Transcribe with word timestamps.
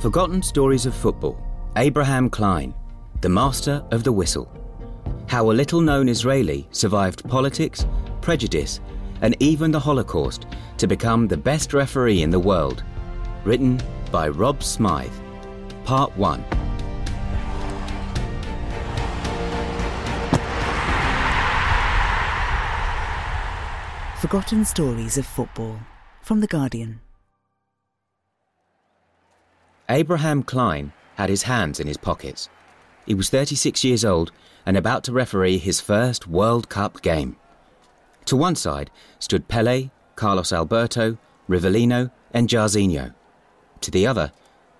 Forgotten 0.00 0.42
Stories 0.42 0.86
of 0.86 0.94
Football 0.94 1.38
Abraham 1.76 2.30
Klein, 2.30 2.72
the 3.20 3.28
master 3.28 3.84
of 3.90 4.02
the 4.02 4.10
whistle. 4.10 4.50
How 5.26 5.50
a 5.50 5.52
little 5.52 5.82
known 5.82 6.08
Israeli 6.08 6.66
survived 6.70 7.28
politics, 7.28 7.86
prejudice, 8.22 8.80
and 9.20 9.36
even 9.40 9.70
the 9.70 9.78
Holocaust 9.78 10.46
to 10.78 10.86
become 10.86 11.28
the 11.28 11.36
best 11.36 11.74
referee 11.74 12.22
in 12.22 12.30
the 12.30 12.38
world. 12.38 12.82
Written 13.44 13.78
by 14.10 14.30
Rob 14.30 14.62
Smyth. 14.62 15.20
Part 15.84 16.16
1. 16.16 16.44
Forgotten 24.16 24.64
Stories 24.64 25.18
of 25.18 25.26
Football 25.26 25.78
from 26.22 26.40
The 26.40 26.46
Guardian. 26.46 27.00
Abraham 29.90 30.44
Klein 30.44 30.92
had 31.16 31.28
his 31.28 31.42
hands 31.42 31.80
in 31.80 31.88
his 31.88 31.96
pockets. 31.96 32.48
He 33.06 33.14
was 33.14 33.28
36 33.28 33.82
years 33.82 34.04
old 34.04 34.30
and 34.64 34.76
about 34.76 35.02
to 35.04 35.12
referee 35.12 35.58
his 35.58 35.80
first 35.80 36.28
World 36.28 36.68
Cup 36.68 37.02
game. 37.02 37.34
To 38.26 38.36
one 38.36 38.54
side 38.54 38.88
stood 39.18 39.48
Pele, 39.48 39.90
Carlos 40.14 40.52
Alberto, 40.52 41.18
Rivellino, 41.48 42.12
and 42.32 42.48
Jairzinho. 42.48 43.14
To 43.80 43.90
the 43.90 44.06
other, 44.06 44.30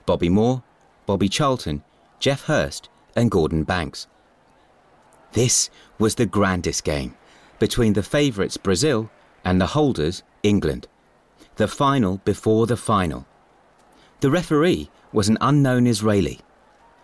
Bobby 0.06 0.28
Moore, 0.28 0.62
Bobby 1.06 1.28
Charlton, 1.28 1.82
Geoff 2.20 2.44
Hurst, 2.44 2.88
and 3.16 3.32
Gordon 3.32 3.64
Banks. 3.64 4.06
This 5.32 5.70
was 5.98 6.14
the 6.14 6.26
grandest 6.26 6.84
game 6.84 7.16
between 7.58 7.94
the 7.94 8.04
favourites 8.04 8.56
Brazil 8.56 9.10
and 9.44 9.60
the 9.60 9.66
holders, 9.66 10.22
England. 10.44 10.86
The 11.56 11.66
final 11.66 12.18
before 12.18 12.68
the 12.68 12.76
final. 12.76 13.26
The 14.20 14.30
referee 14.30 14.90
was 15.12 15.28
an 15.28 15.38
unknown 15.40 15.86
Israeli. 15.86 16.40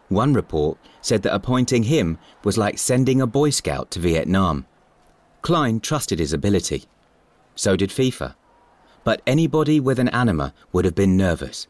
One 0.09 0.35
report 0.35 0.79
said 1.01 1.23
that 1.23 1.35
appointing 1.35 1.85
him 1.85 2.19
was 2.45 2.59
like 2.59 2.79
sending 2.79 3.21
a 3.21 3.27
Boy 3.27 3.51
Scout 3.51 3.91
to 3.93 4.01
Vietnam. 4.01 4.67
Klein 5.43 5.81
trusted 5.81 6.19
his 6.19 6.33
ability. 6.33 6.85
So 7.55 7.77
did 7.77 7.91
FIFA. 7.91 8.35
But 9.03 9.23
anybody 9.27 9.81
with 9.81 9.99
an 9.99 10.09
anima 10.09 10.53
would 10.73 10.85
have 10.85 10.95
been 10.95 11.17
nervous. 11.17 11.67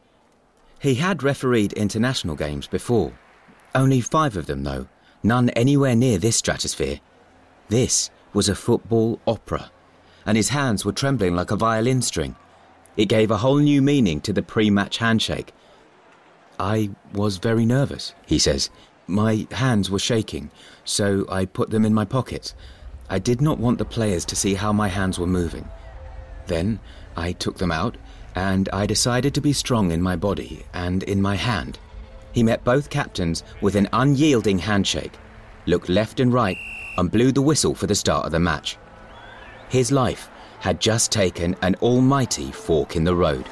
He 0.79 0.95
had 0.95 1.23
refereed 1.23 1.73
international 1.73 2.35
games 2.35 2.67
before. 2.67 3.13
Only 3.73 4.01
five 4.01 4.37
of 4.37 4.45
them, 4.45 4.63
though, 4.63 4.87
none 5.23 5.49
anywhere 5.51 5.95
near 5.95 6.17
this 6.17 6.35
stratosphere. 6.35 6.99
This 7.69 8.11
was 8.33 8.49
a 8.49 8.55
football 8.55 9.19
opera 9.25 9.71
and 10.27 10.35
his 10.35 10.49
hands 10.49 10.85
were 10.85 10.91
trembling 10.91 11.35
like 11.35 11.51
a 11.51 11.55
violin 11.55 12.01
string. 12.01 12.35
It 12.97 13.05
gave 13.05 13.29
a 13.29 13.37
whole 13.37 13.59
new 13.59 13.81
meaning 13.81 14.19
to 14.21 14.33
the 14.33 14.41
pre 14.41 14.69
match 14.71 14.97
handshake. 14.97 15.53
I 16.59 16.89
was 17.13 17.37
very 17.37 17.65
nervous, 17.65 18.15
he 18.25 18.39
says. 18.39 18.71
My 19.05 19.47
hands 19.51 19.89
were 19.89 19.99
shaking, 19.99 20.49
so 20.83 21.25
I 21.29 21.45
put 21.45 21.69
them 21.69 21.85
in 21.85 21.93
my 21.93 22.03
pockets. 22.03 22.55
I 23.09 23.19
did 23.19 23.39
not 23.39 23.59
want 23.59 23.77
the 23.77 23.85
players 23.85 24.25
to 24.25 24.35
see 24.35 24.55
how 24.55 24.73
my 24.73 24.87
hands 24.89 25.17
were 25.17 25.27
moving. 25.27 25.69
Then 26.47 26.79
I 27.15 27.31
took 27.31 27.57
them 27.57 27.71
out, 27.71 27.95
and 28.35 28.67
I 28.73 28.85
decided 28.85 29.33
to 29.35 29.41
be 29.41 29.53
strong 29.53 29.91
in 29.91 30.01
my 30.01 30.15
body 30.15 30.65
and 30.73 31.03
in 31.03 31.21
my 31.21 31.35
hand. 31.35 31.79
He 32.33 32.43
met 32.43 32.63
both 32.63 32.89
captains 32.89 33.43
with 33.61 33.75
an 33.75 33.87
unyielding 33.93 34.59
handshake, 34.59 35.13
looked 35.67 35.87
left 35.87 36.19
and 36.19 36.33
right, 36.33 36.57
and 36.97 37.11
blew 37.11 37.31
the 37.31 37.41
whistle 37.41 37.75
for 37.75 37.87
the 37.87 37.95
start 37.95 38.25
of 38.25 38.31
the 38.31 38.39
match. 38.39 38.77
His 39.69 39.91
life 39.91 40.29
had 40.59 40.79
just 40.79 41.11
taken 41.11 41.55
an 41.61 41.75
almighty 41.75 42.51
fork 42.51 42.95
in 42.95 43.03
the 43.03 43.15
road. 43.15 43.47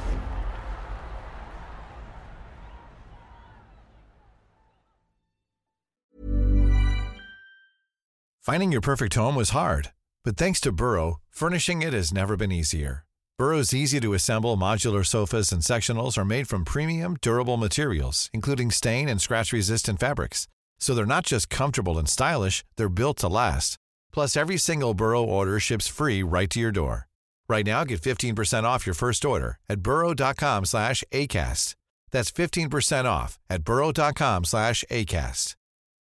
Finding 8.41 8.71
your 8.71 8.81
perfect 8.81 9.15
home 9.15 9.35
was 9.35 9.49
hard, 9.49 9.91
but 10.23 10.38
thanks 10.38 10.59
to 10.61 10.71
Burrow, 10.71 11.19
furnishing 11.31 11.81
it 11.81 11.94
has 11.94 12.13
never 12.13 12.38
been 12.38 12.51
easier. 12.51 13.03
Burrow's 13.39 13.73
easy 13.73 13.99
to 13.99 14.13
assemble 14.13 14.55
modular 14.55 15.05
sofas 15.05 15.51
and 15.51 15.63
sectionals 15.63 16.15
are 16.15 16.23
made 16.23 16.47
from 16.47 16.63
premium, 16.63 17.17
durable 17.21 17.57
materials, 17.57 18.29
including 18.33 18.69
stain 18.71 19.09
and 19.09 19.19
scratch 19.19 19.51
resistant 19.51 19.99
fabrics. 19.99 20.47
So 20.79 20.94
they're 20.94 21.05
not 21.05 21.25
just 21.25 21.49
comfortable 21.49 21.97
and 21.97 22.07
stylish, 22.07 22.63
they're 22.77 22.88
built 22.88 23.17
to 23.17 23.27
last. 23.27 23.79
Plus, 24.15 24.37
every 24.37 24.57
single 24.57 24.93
Burrow 24.93 25.21
order 25.21 25.59
ships 25.59 25.89
free 25.89 26.23
right 26.23 26.49
to 26.49 26.57
your 26.57 26.71
door. 26.71 27.07
Right 27.49 27.65
now, 27.65 27.83
get 27.83 28.01
15% 28.01 28.63
off 28.63 28.87
your 28.87 28.95
first 28.95 29.25
order 29.25 29.59
at 29.67 29.81
burrow.com 29.81 30.63
slash 30.63 31.03
ACAST. 31.11 31.75
That's 32.11 32.31
15% 32.31 33.05
off 33.05 33.37
at 33.49 33.65
burrow.com 33.65 34.45
slash 34.45 34.85
ACAST. 34.89 35.55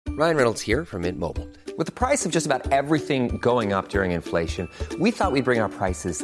Ryan 0.09 0.37
Reynolds 0.37 0.61
here 0.61 0.85
from 0.85 1.01
Mint 1.01 1.17
Mobile. 1.17 1.49
With 1.79 1.87
the 1.87 1.91
price 1.91 2.27
of 2.27 2.31
just 2.31 2.45
about 2.45 2.71
everything 2.71 3.39
going 3.39 3.73
up 3.73 3.89
during 3.89 4.11
inflation, 4.11 4.69
we 4.99 5.09
thought 5.09 5.31
we'd 5.31 5.43
bring 5.43 5.59
our 5.59 5.67
prices 5.67 6.23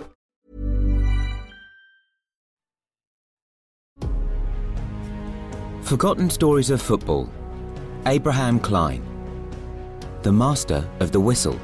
Forgotten 5.91 6.29
Stories 6.29 6.69
of 6.69 6.81
Football 6.81 7.29
Abraham 8.05 8.61
Klein, 8.61 9.03
the 10.21 10.31
master 10.31 10.87
of 11.01 11.11
the 11.11 11.19
whistle. 11.19 11.59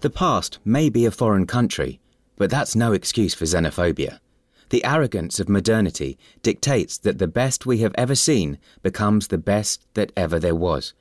The 0.00 0.10
past 0.10 0.58
may 0.64 0.88
be 0.88 1.06
a 1.06 1.12
foreign 1.12 1.46
country, 1.46 2.00
but 2.34 2.50
that's 2.50 2.74
no 2.74 2.92
excuse 2.92 3.34
for 3.34 3.44
xenophobia. 3.44 4.18
The 4.70 4.84
arrogance 4.84 5.38
of 5.38 5.48
modernity 5.48 6.18
dictates 6.42 6.98
that 6.98 7.18
the 7.18 7.28
best 7.28 7.66
we 7.66 7.78
have 7.78 7.94
ever 7.96 8.16
seen 8.16 8.58
becomes 8.82 9.28
the 9.28 9.38
best 9.38 9.86
that 9.94 10.10
ever 10.16 10.40
there 10.40 10.56
was. 10.56 10.92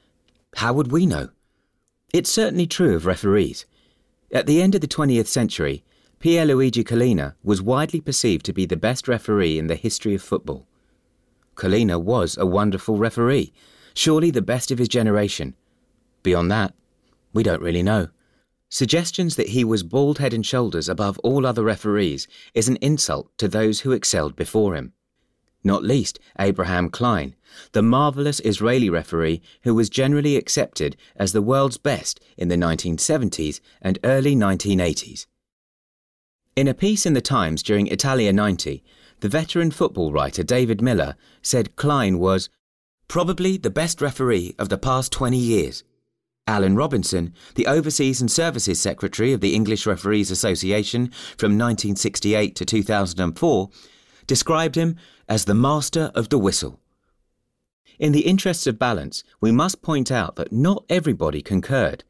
How 0.57 0.72
would 0.73 0.91
we 0.91 1.07
know? 1.07 1.29
It's 2.13 2.31
certainly 2.31 2.68
true 2.68 2.96
of 2.96 3.07
referees. 3.07 3.66
At 4.31 4.46
the 4.46 4.62
end 4.62 4.75
of 4.75 4.81
the 4.81 4.88
20th 4.88 5.25
century, 5.25 5.84
Pierluigi 6.23 6.85
Collina 6.85 7.35
was 7.44 7.61
widely 7.61 8.00
perceived 8.00 8.45
to 8.45 8.53
be 8.53 8.66
the 8.66 8.78
best 8.78 9.09
referee 9.09 9.59
in 9.59 9.67
the 9.67 9.75
history 9.75 10.16
of 10.16 10.22
football. 10.22 10.66
Collina 11.56 12.01
was 12.01 12.38
a 12.38 12.45
wonderful 12.45 12.97
referee, 12.97 13.51
surely 13.94 14.31
the 14.31 14.41
best 14.41 14.72
of 14.72 14.78
his 14.78 14.88
generation. 14.88 15.53
Beyond 16.23 16.50
that, 16.50 16.73
we 17.34 17.44
don't 17.44 17.61
really 17.61 17.84
know. 17.84 18.07
Suggestions 18.69 19.35
that 19.35 19.50
he 19.50 19.66
was 19.66 19.84
bald 19.84 20.19
head 20.19 20.34
and 20.34 20.45
shoulders 20.45 20.88
above 20.88 21.19
all 21.25 21.45
other 21.45 21.61
referees 21.61 22.25
is 22.53 22.69
an 22.69 22.78
insult 22.78 23.29
to 23.38 23.50
those 23.50 23.81
who 23.81 23.91
excelled 23.91 24.38
before 24.38 24.75
him. 24.75 24.94
Not 25.61 25.84
least 25.84 26.19
Abraham 26.40 26.88
Klein, 26.88 27.35
the 27.73 27.81
marvellous 27.81 28.40
Israeli 28.45 28.90
referee 28.90 29.41
who 29.63 29.75
was 29.75 29.90
generally 29.90 30.38
accepted 30.38 30.95
as 31.17 31.34
the 31.34 31.41
world's 31.41 31.78
best 31.78 32.22
in 32.38 32.47
the 32.47 32.55
1970s 32.55 33.59
and 33.81 34.00
early 34.05 34.38
1980s. 34.38 35.25
In 36.56 36.68
a 36.68 36.75
piece 36.75 37.08
in 37.08 37.14
the 37.14 37.22
Times 37.22 37.64
during 37.64 37.88
Italia 37.88 38.31
90, 38.31 38.84
the 39.22 39.30
veteran 39.30 39.72
football 39.72 40.12
writer 40.12 40.44
David 40.44 40.84
Miller 40.84 41.16
said 41.41 41.75
Klein 41.75 42.19
was 42.19 42.50
probably 43.08 43.58
the 43.58 43.72
best 43.72 44.02
referee 44.02 44.53
of 44.59 44.70
the 44.70 44.78
past 44.78 45.11
20 45.11 45.35
years. 45.35 45.84
Alan 46.46 46.76
Robinson, 46.76 47.34
the 47.55 47.66
Overseas 47.66 48.22
and 48.22 48.29
Services 48.29 48.79
Secretary 48.79 49.34
of 49.34 49.41
the 49.41 49.55
English 49.55 49.88
Referees 49.88 50.29
Association 50.29 51.08
from 51.38 51.58
1968 51.58 52.56
to 52.56 52.66
2004, 52.66 53.70
described 54.28 54.76
him 54.76 54.96
as 55.28 55.46
the 55.46 55.56
master 55.56 56.11
of 56.14 56.29
the 56.29 56.38
whistle. 56.38 56.79
In 57.97 58.11
the 58.11 58.28
interests 58.28 58.67
of 58.67 58.78
balance, 58.78 59.23
we 59.41 59.52
must 59.52 59.82
point 59.82 60.11
out 60.11 60.35
that 60.35 60.52
not 60.52 60.85
everybody 60.88 61.41
concurred. 61.41 62.03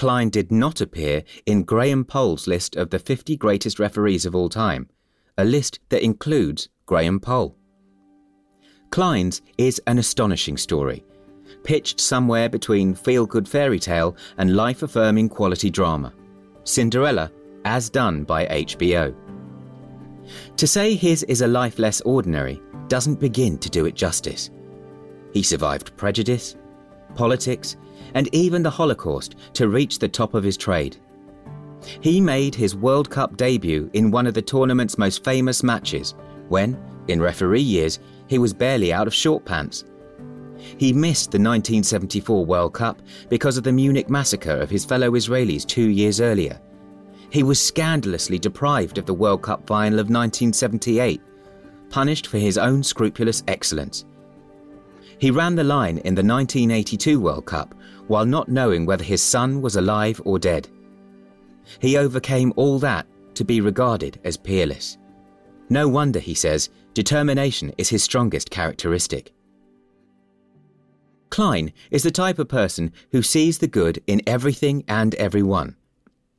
Klein 0.00 0.30
did 0.30 0.50
not 0.50 0.80
appear 0.80 1.22
in 1.44 1.62
Graham 1.62 2.06
Poll's 2.06 2.46
list 2.46 2.74
of 2.74 2.88
the 2.88 2.98
50 2.98 3.36
greatest 3.36 3.78
referees 3.78 4.24
of 4.24 4.34
all 4.34 4.48
time, 4.48 4.88
a 5.36 5.44
list 5.44 5.78
that 5.90 6.02
includes 6.02 6.70
Graham 6.86 7.20
Poll. 7.20 7.54
Klein's 8.88 9.42
is 9.58 9.78
an 9.86 9.98
astonishing 9.98 10.56
story, 10.56 11.04
pitched 11.64 12.00
somewhere 12.00 12.48
between 12.48 12.94
feel 12.94 13.26
good 13.26 13.46
fairy 13.46 13.78
tale 13.78 14.16
and 14.38 14.56
life 14.56 14.82
affirming 14.82 15.28
quality 15.28 15.68
drama. 15.68 16.14
Cinderella, 16.64 17.30
as 17.66 17.90
done 17.90 18.24
by 18.24 18.46
HBO. 18.46 19.14
To 20.56 20.66
say 20.66 20.94
his 20.94 21.24
is 21.24 21.42
a 21.42 21.46
life 21.46 21.78
less 21.78 22.00
ordinary 22.00 22.58
doesn't 22.88 23.20
begin 23.20 23.58
to 23.58 23.68
do 23.68 23.84
it 23.84 23.96
justice. 23.96 24.48
He 25.34 25.42
survived 25.42 25.94
prejudice, 25.98 26.56
politics, 27.14 27.76
and 28.14 28.28
even 28.34 28.62
the 28.62 28.70
Holocaust 28.70 29.36
to 29.54 29.68
reach 29.68 29.98
the 29.98 30.08
top 30.08 30.34
of 30.34 30.44
his 30.44 30.56
trade. 30.56 30.96
He 32.00 32.20
made 32.20 32.54
his 32.54 32.76
World 32.76 33.10
Cup 33.10 33.36
debut 33.36 33.90
in 33.94 34.10
one 34.10 34.26
of 34.26 34.34
the 34.34 34.42
tournament's 34.42 34.98
most 34.98 35.24
famous 35.24 35.62
matches 35.62 36.14
when, 36.48 36.78
in 37.08 37.20
referee 37.20 37.60
years, 37.60 37.98
he 38.26 38.38
was 38.38 38.52
barely 38.52 38.92
out 38.92 39.06
of 39.06 39.14
short 39.14 39.44
pants. 39.44 39.84
He 40.76 40.92
missed 40.92 41.30
the 41.30 41.38
1974 41.38 42.44
World 42.44 42.74
Cup 42.74 43.00
because 43.28 43.56
of 43.56 43.64
the 43.64 43.72
Munich 43.72 44.10
massacre 44.10 44.56
of 44.56 44.70
his 44.70 44.84
fellow 44.84 45.12
Israelis 45.12 45.66
two 45.66 45.88
years 45.88 46.20
earlier. 46.20 46.60
He 47.30 47.42
was 47.42 47.60
scandalously 47.60 48.38
deprived 48.38 48.98
of 48.98 49.06
the 49.06 49.14
World 49.14 49.42
Cup 49.42 49.66
final 49.66 50.00
of 50.00 50.10
1978, 50.10 51.20
punished 51.88 52.26
for 52.26 52.38
his 52.38 52.58
own 52.58 52.82
scrupulous 52.82 53.42
excellence. 53.48 54.04
He 55.18 55.30
ran 55.30 55.54
the 55.54 55.64
line 55.64 55.98
in 55.98 56.14
the 56.14 56.24
1982 56.24 57.20
World 57.20 57.46
Cup 57.46 57.74
while 58.10 58.26
not 58.26 58.48
knowing 58.48 58.84
whether 58.84 59.04
his 59.04 59.22
son 59.22 59.62
was 59.62 59.76
alive 59.76 60.20
or 60.24 60.36
dead. 60.36 60.68
He 61.78 61.96
overcame 61.96 62.52
all 62.56 62.80
that 62.80 63.06
to 63.34 63.44
be 63.44 63.60
regarded 63.60 64.18
as 64.24 64.36
peerless. 64.36 64.98
No 65.68 65.88
wonder, 65.88 66.18
he 66.18 66.34
says, 66.34 66.70
determination 66.92 67.72
is 67.78 67.88
his 67.88 68.02
strongest 68.02 68.50
characteristic. 68.50 69.32
Klein 71.30 71.72
is 71.92 72.02
the 72.02 72.10
type 72.10 72.40
of 72.40 72.48
person 72.48 72.92
who 73.12 73.22
sees 73.22 73.58
the 73.58 73.68
good 73.68 74.02
in 74.08 74.22
everything 74.26 74.82
and 74.88 75.14
everyone, 75.14 75.76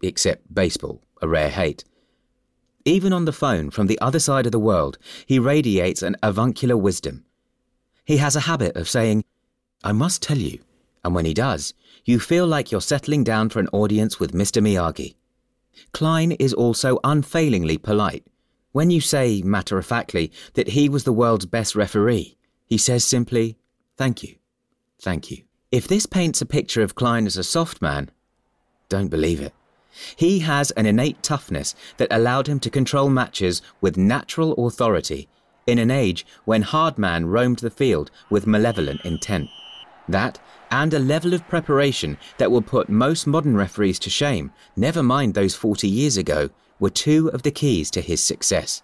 except 0.04 0.54
baseball, 0.54 1.02
a 1.22 1.28
rare 1.30 1.52
hate. 1.52 1.86
Even 2.84 3.14
on 3.14 3.24
the 3.24 3.32
phone 3.32 3.70
from 3.70 3.88
the 3.88 4.00
other 4.02 4.20
side 4.20 4.46
of 4.46 4.52
the 4.52 4.60
world, 4.60 4.98
he 5.26 5.40
radiates 5.40 6.04
an 6.04 6.18
avuncular 6.22 6.76
wisdom. 6.76 7.24
He 8.04 8.18
has 8.18 8.36
a 8.36 8.42
habit 8.42 8.76
of 8.76 8.90
saying, 8.90 9.24
I 9.86 9.94
must 9.94 10.22
tell 10.22 10.38
you, 10.38 10.60
and 11.04 11.16
when 11.16 11.26
he 11.26 11.34
does, 11.34 11.74
you 12.06 12.20
feel 12.20 12.48
like 12.48 12.72
you're 12.72 12.82
settling 12.82 13.24
down 13.24 13.50
for 13.50 13.60
an 13.60 13.70
audience 13.72 14.20
with 14.20 14.34
Mr. 14.34 14.62
Miyagi. 14.62 15.16
Klein 15.94 16.32
is 16.34 16.54
also 16.54 17.00
unfailingly 17.04 17.78
polite. 17.78 18.26
When 18.72 18.90
you 18.90 19.02
say, 19.02 19.42
matter 19.42 19.78
of 19.78 19.86
factly, 19.86 20.32
that 20.54 20.70
he 20.70 20.88
was 20.90 21.04
the 21.04 21.14
world's 21.14 21.46
best 21.46 21.76
referee, 21.76 22.38
he 22.66 22.78
says 22.78 23.04
simply, 23.04 23.58
Thank 23.98 24.24
you. 24.24 24.36
Thank 25.00 25.30
you. 25.30 25.44
If 25.72 25.88
this 25.88 26.06
paints 26.06 26.42
a 26.42 26.46
picture 26.46 26.82
of 26.82 26.96
Klein 26.96 27.26
as 27.26 27.38
a 27.38 27.44
soft 27.44 27.82
man, 27.82 28.12
don't 28.90 29.10
believe 29.10 29.42
it. 29.42 29.54
He 30.16 30.40
has 30.40 30.72
an 30.72 30.86
innate 30.86 31.22
toughness 31.22 31.76
that 31.98 32.12
allowed 32.12 32.48
him 32.48 32.60
to 32.62 32.70
control 32.70 33.10
matches 33.10 33.62
with 33.82 33.98
natural 33.98 34.54
authority 34.66 35.28
in 35.68 35.78
an 35.78 35.92
age 35.92 36.26
when 36.46 36.62
hard 36.62 36.98
man 36.98 37.26
roamed 37.26 37.60
the 37.60 37.70
field 37.70 38.10
with 38.30 38.48
malevolent 38.48 39.02
intent. 39.06 39.50
That 40.08 40.40
and 40.72 40.94
a 40.94 41.00
level 41.00 41.34
of 41.34 41.48
preparation 41.48 42.18
that 42.38 42.50
will 42.50 42.62
put 42.62 42.90
most 42.90 43.28
modern 43.28 43.56
referees 43.56 44.00
to 44.00 44.10
shame, 44.10 44.52
never 44.76 45.04
mind 45.04 45.34
those 45.34 45.54
40 45.54 45.88
years 45.88 46.18
ago, 46.18 46.50
were 46.80 46.90
two 46.90 47.30
of 47.30 47.44
the 47.44 47.52
keys 47.52 47.92
to 47.92 48.02
his 48.02 48.22
success. 48.22 48.82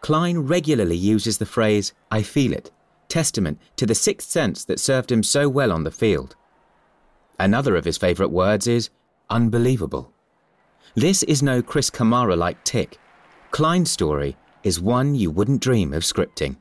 Klein 0.00 0.38
regularly 0.38 0.96
uses 0.96 1.38
the 1.38 1.46
phrase, 1.46 1.92
I 2.10 2.22
feel 2.22 2.52
it, 2.52 2.70
testament 3.08 3.58
to 3.76 3.86
the 3.86 3.94
sixth 3.94 4.28
sense 4.28 4.64
that 4.64 4.80
served 4.80 5.10
him 5.10 5.22
so 5.22 5.48
well 5.48 5.72
on 5.72 5.84
the 5.84 5.90
field. 5.90 6.36
Another 7.38 7.76
of 7.76 7.84
his 7.84 7.96
favourite 7.96 8.32
words 8.32 8.66
is 8.66 8.90
unbelievable. 9.30 10.12
This 10.94 11.22
is 11.22 11.42
no 11.42 11.62
Chris 11.62 11.90
Kamara 11.90 12.36
like 12.36 12.62
tick. 12.64 12.98
Klein's 13.50 13.90
story 13.90 14.36
is 14.62 14.80
one 14.80 15.14
you 15.14 15.30
wouldn't 15.30 15.62
dream 15.62 15.92
of 15.92 16.02
scripting. 16.02 16.56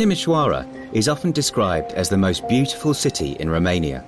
Timișoara 0.00 0.66
is 0.94 1.10
often 1.10 1.30
described 1.30 1.92
as 1.92 2.08
the 2.08 2.16
most 2.16 2.48
beautiful 2.48 2.94
city 2.94 3.36
in 3.38 3.50
Romania. 3.50 4.02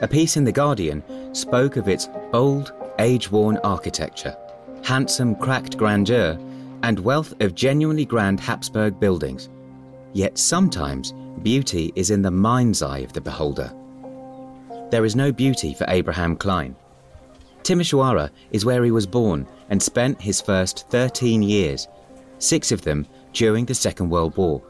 A 0.00 0.08
piece 0.08 0.38
in 0.38 0.44
The 0.44 0.52
Guardian 0.52 1.02
spoke 1.34 1.76
of 1.76 1.86
its 1.86 2.08
old, 2.32 2.72
age 2.98 3.30
worn 3.30 3.58
architecture, 3.58 4.34
handsome, 4.82 5.34
cracked 5.34 5.76
grandeur, 5.76 6.38
and 6.82 6.98
wealth 6.98 7.34
of 7.42 7.54
genuinely 7.54 8.06
grand 8.06 8.40
Habsburg 8.40 8.98
buildings. 8.98 9.50
Yet 10.14 10.38
sometimes 10.38 11.12
beauty 11.42 11.92
is 11.94 12.10
in 12.10 12.22
the 12.22 12.30
mind's 12.30 12.80
eye 12.80 13.00
of 13.00 13.12
the 13.12 13.20
beholder. 13.20 13.70
There 14.90 15.04
is 15.04 15.14
no 15.14 15.30
beauty 15.30 15.74
for 15.74 15.84
Abraham 15.88 16.36
Klein. 16.36 16.74
Timișoara 17.64 18.30
is 18.50 18.64
where 18.64 18.82
he 18.82 18.90
was 18.90 19.06
born 19.06 19.46
and 19.68 19.82
spent 19.82 20.22
his 20.22 20.40
first 20.40 20.88
13 20.88 21.42
years, 21.42 21.86
six 22.38 22.72
of 22.72 22.80
them 22.80 23.06
during 23.34 23.66
the 23.66 23.74
Second 23.74 24.08
World 24.08 24.34
War. 24.38 24.62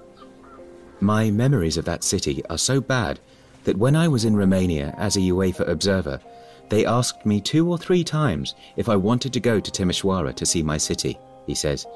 My 1.02 1.32
memories 1.32 1.78
of 1.78 1.84
that 1.86 2.04
city 2.04 2.44
are 2.48 2.56
so 2.56 2.80
bad 2.80 3.18
that 3.64 3.76
when 3.76 3.96
I 3.96 4.06
was 4.06 4.24
in 4.24 4.36
Romania 4.36 4.94
as 4.96 5.16
a 5.16 5.20
UEFA 5.32 5.66
observer, 5.68 6.20
they 6.68 6.86
asked 6.86 7.26
me 7.26 7.40
two 7.40 7.68
or 7.68 7.76
three 7.76 8.04
times 8.04 8.54
if 8.76 8.88
I 8.88 8.94
wanted 8.94 9.32
to 9.32 9.40
go 9.40 9.58
to 9.58 9.70
Timișoara 9.72 10.32
to 10.36 10.46
see 10.46 10.62
my 10.62 10.76
city, 10.76 11.18
he 11.44 11.56
says. 11.56 11.88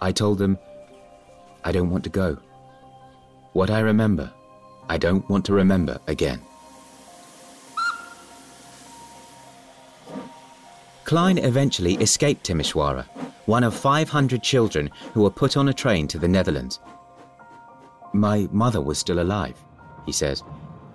I 0.00 0.12
told 0.12 0.36
them, 0.36 0.58
I 1.64 1.72
don't 1.72 1.88
want 1.88 2.04
to 2.04 2.10
go. 2.10 2.36
What 3.54 3.70
I 3.70 3.80
remember, 3.80 4.30
I 4.86 4.98
don't 4.98 5.26
want 5.30 5.46
to 5.46 5.54
remember 5.54 5.98
again. 6.06 6.42
Klein 11.04 11.38
eventually 11.38 11.94
escaped 11.94 12.46
Timișoara, 12.46 13.06
one 13.46 13.64
of 13.64 13.74
500 13.74 14.42
children 14.42 14.90
who 15.14 15.22
were 15.22 15.30
put 15.30 15.56
on 15.56 15.70
a 15.70 15.72
train 15.72 16.06
to 16.08 16.18
the 16.18 16.28
Netherlands. 16.28 16.80
My 18.16 18.48
mother 18.50 18.80
was 18.80 18.96
still 18.96 19.20
alive, 19.20 19.62
he 20.06 20.12
says. 20.12 20.42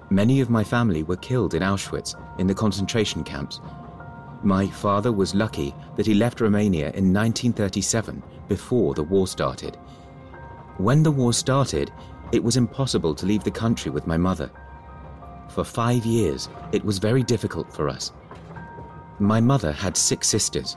Many 0.09 0.41
of 0.41 0.49
my 0.49 0.63
family 0.63 1.03
were 1.03 1.17
killed 1.17 1.53
in 1.53 1.61
Auschwitz 1.61 2.15
in 2.39 2.47
the 2.47 2.55
concentration 2.55 3.23
camps. 3.23 3.61
My 4.41 4.65
father 4.65 5.11
was 5.11 5.35
lucky 5.35 5.75
that 5.97 6.07
he 6.07 6.15
left 6.15 6.41
Romania 6.41 6.85
in 6.85 7.13
1937 7.13 8.23
before 8.47 8.95
the 8.95 9.03
war 9.03 9.27
started. 9.27 9.77
When 10.77 11.03
the 11.03 11.11
war 11.11 11.31
started, 11.31 11.93
it 12.31 12.43
was 12.43 12.57
impossible 12.57 13.13
to 13.13 13.27
leave 13.27 13.43
the 13.43 13.51
country 13.51 13.91
with 13.91 14.07
my 14.07 14.17
mother. 14.17 14.49
For 15.49 15.63
five 15.63 16.03
years, 16.07 16.49
it 16.71 16.83
was 16.83 16.97
very 16.97 17.21
difficult 17.21 17.71
for 17.71 17.87
us. 17.87 18.13
My 19.19 19.39
mother 19.39 19.71
had 19.71 19.95
six 19.95 20.27
sisters. 20.27 20.75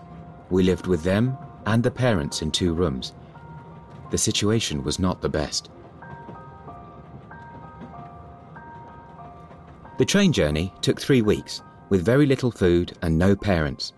We 0.50 0.62
lived 0.62 0.88
with 0.88 1.04
them 1.04 1.38
and 1.64 1.82
the 1.82 1.90
parents 1.90 2.42
in 2.42 2.50
two 2.50 2.74
rooms. 2.74 3.14
The 4.10 4.18
situation 4.18 4.84
was 4.84 4.98
not 4.98 5.22
the 5.22 5.30
best. 5.30 5.70
The 9.96 10.04
train 10.04 10.32
journey 10.32 10.72
took 10.80 11.00
three 11.00 11.22
weeks, 11.22 11.62
with 11.88 12.04
very 12.04 12.26
little 12.26 12.50
food 12.50 12.96
and 13.02 13.16
no 13.16 13.36
parents. 13.36 13.92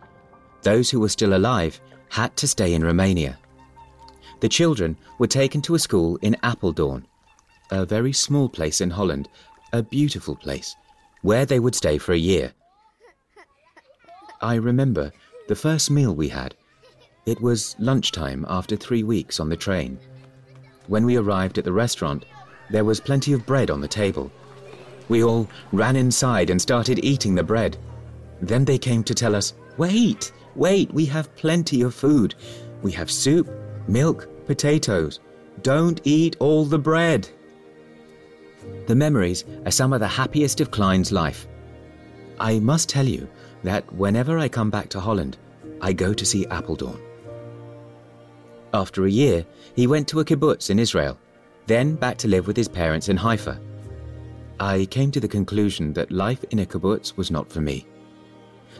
Those 0.62 0.90
who 0.90 1.00
were 1.00 1.08
still 1.08 1.34
alive 1.34 1.80
had 2.10 2.36
to 2.36 2.46
stay 2.46 2.74
in 2.74 2.84
Romania. 2.84 3.38
The 4.40 4.48
children 4.48 4.98
were 5.18 5.26
taken 5.26 5.62
to 5.62 5.74
a 5.74 5.78
school 5.78 6.18
in 6.20 6.36
Apeldoorn, 6.42 7.04
a 7.70 7.86
very 7.86 8.12
small 8.12 8.50
place 8.50 8.82
in 8.82 8.90
Holland, 8.90 9.30
a 9.72 9.82
beautiful 9.82 10.36
place, 10.36 10.76
where 11.22 11.46
they 11.46 11.60
would 11.60 11.74
stay 11.74 11.96
for 11.96 12.12
a 12.12 12.18
year. 12.18 12.52
I 14.42 14.56
remember 14.56 15.12
the 15.48 15.56
first 15.56 15.90
meal 15.90 16.14
we 16.14 16.28
had. 16.28 16.54
It 17.24 17.40
was 17.40 17.74
lunchtime 17.78 18.44
after 18.50 18.76
three 18.76 19.02
weeks 19.02 19.40
on 19.40 19.48
the 19.48 19.56
train. 19.56 19.98
When 20.88 21.06
we 21.06 21.16
arrived 21.16 21.56
at 21.56 21.64
the 21.64 21.72
restaurant, 21.72 22.26
there 22.68 22.84
was 22.84 23.00
plenty 23.00 23.32
of 23.32 23.46
bread 23.46 23.70
on 23.70 23.80
the 23.80 23.88
table. 23.88 24.30
We 25.08 25.22
all 25.22 25.48
ran 25.72 25.96
inside 25.96 26.50
and 26.50 26.60
started 26.60 27.04
eating 27.04 27.34
the 27.34 27.42
bread. 27.42 27.76
Then 28.40 28.64
they 28.64 28.78
came 28.78 29.04
to 29.04 29.14
tell 29.14 29.34
us, 29.34 29.54
Wait, 29.76 30.32
wait, 30.54 30.92
we 30.92 31.04
have 31.06 31.34
plenty 31.36 31.82
of 31.82 31.94
food. 31.94 32.34
We 32.82 32.92
have 32.92 33.10
soup, 33.10 33.50
milk, 33.88 34.28
potatoes. 34.46 35.20
Don't 35.62 36.00
eat 36.04 36.36
all 36.38 36.64
the 36.64 36.78
bread. 36.78 37.28
The 38.86 38.94
memories 38.94 39.44
are 39.64 39.70
some 39.70 39.92
of 39.92 40.00
the 40.00 40.08
happiest 40.08 40.60
of 40.60 40.70
Klein's 40.70 41.12
life. 41.12 41.46
I 42.38 42.58
must 42.58 42.88
tell 42.88 43.06
you 43.06 43.28
that 43.62 43.90
whenever 43.94 44.38
I 44.38 44.48
come 44.48 44.70
back 44.70 44.88
to 44.90 45.00
Holland, 45.00 45.36
I 45.80 45.92
go 45.92 46.12
to 46.12 46.24
see 46.26 46.46
Apeldoorn. 46.46 47.00
After 48.74 49.04
a 49.04 49.10
year, 49.10 49.46
he 49.74 49.86
went 49.86 50.08
to 50.08 50.20
a 50.20 50.24
kibbutz 50.24 50.70
in 50.70 50.78
Israel, 50.78 51.18
then 51.66 51.94
back 51.94 52.18
to 52.18 52.28
live 52.28 52.46
with 52.46 52.56
his 52.56 52.68
parents 52.68 53.08
in 53.08 53.16
Haifa. 53.16 53.58
I 54.58 54.86
came 54.86 55.10
to 55.10 55.20
the 55.20 55.28
conclusion 55.28 55.92
that 55.92 56.10
life 56.10 56.42
in 56.50 56.60
a 56.60 56.66
kibbutz 56.66 57.16
was 57.16 57.30
not 57.30 57.50
for 57.52 57.60
me. 57.60 57.86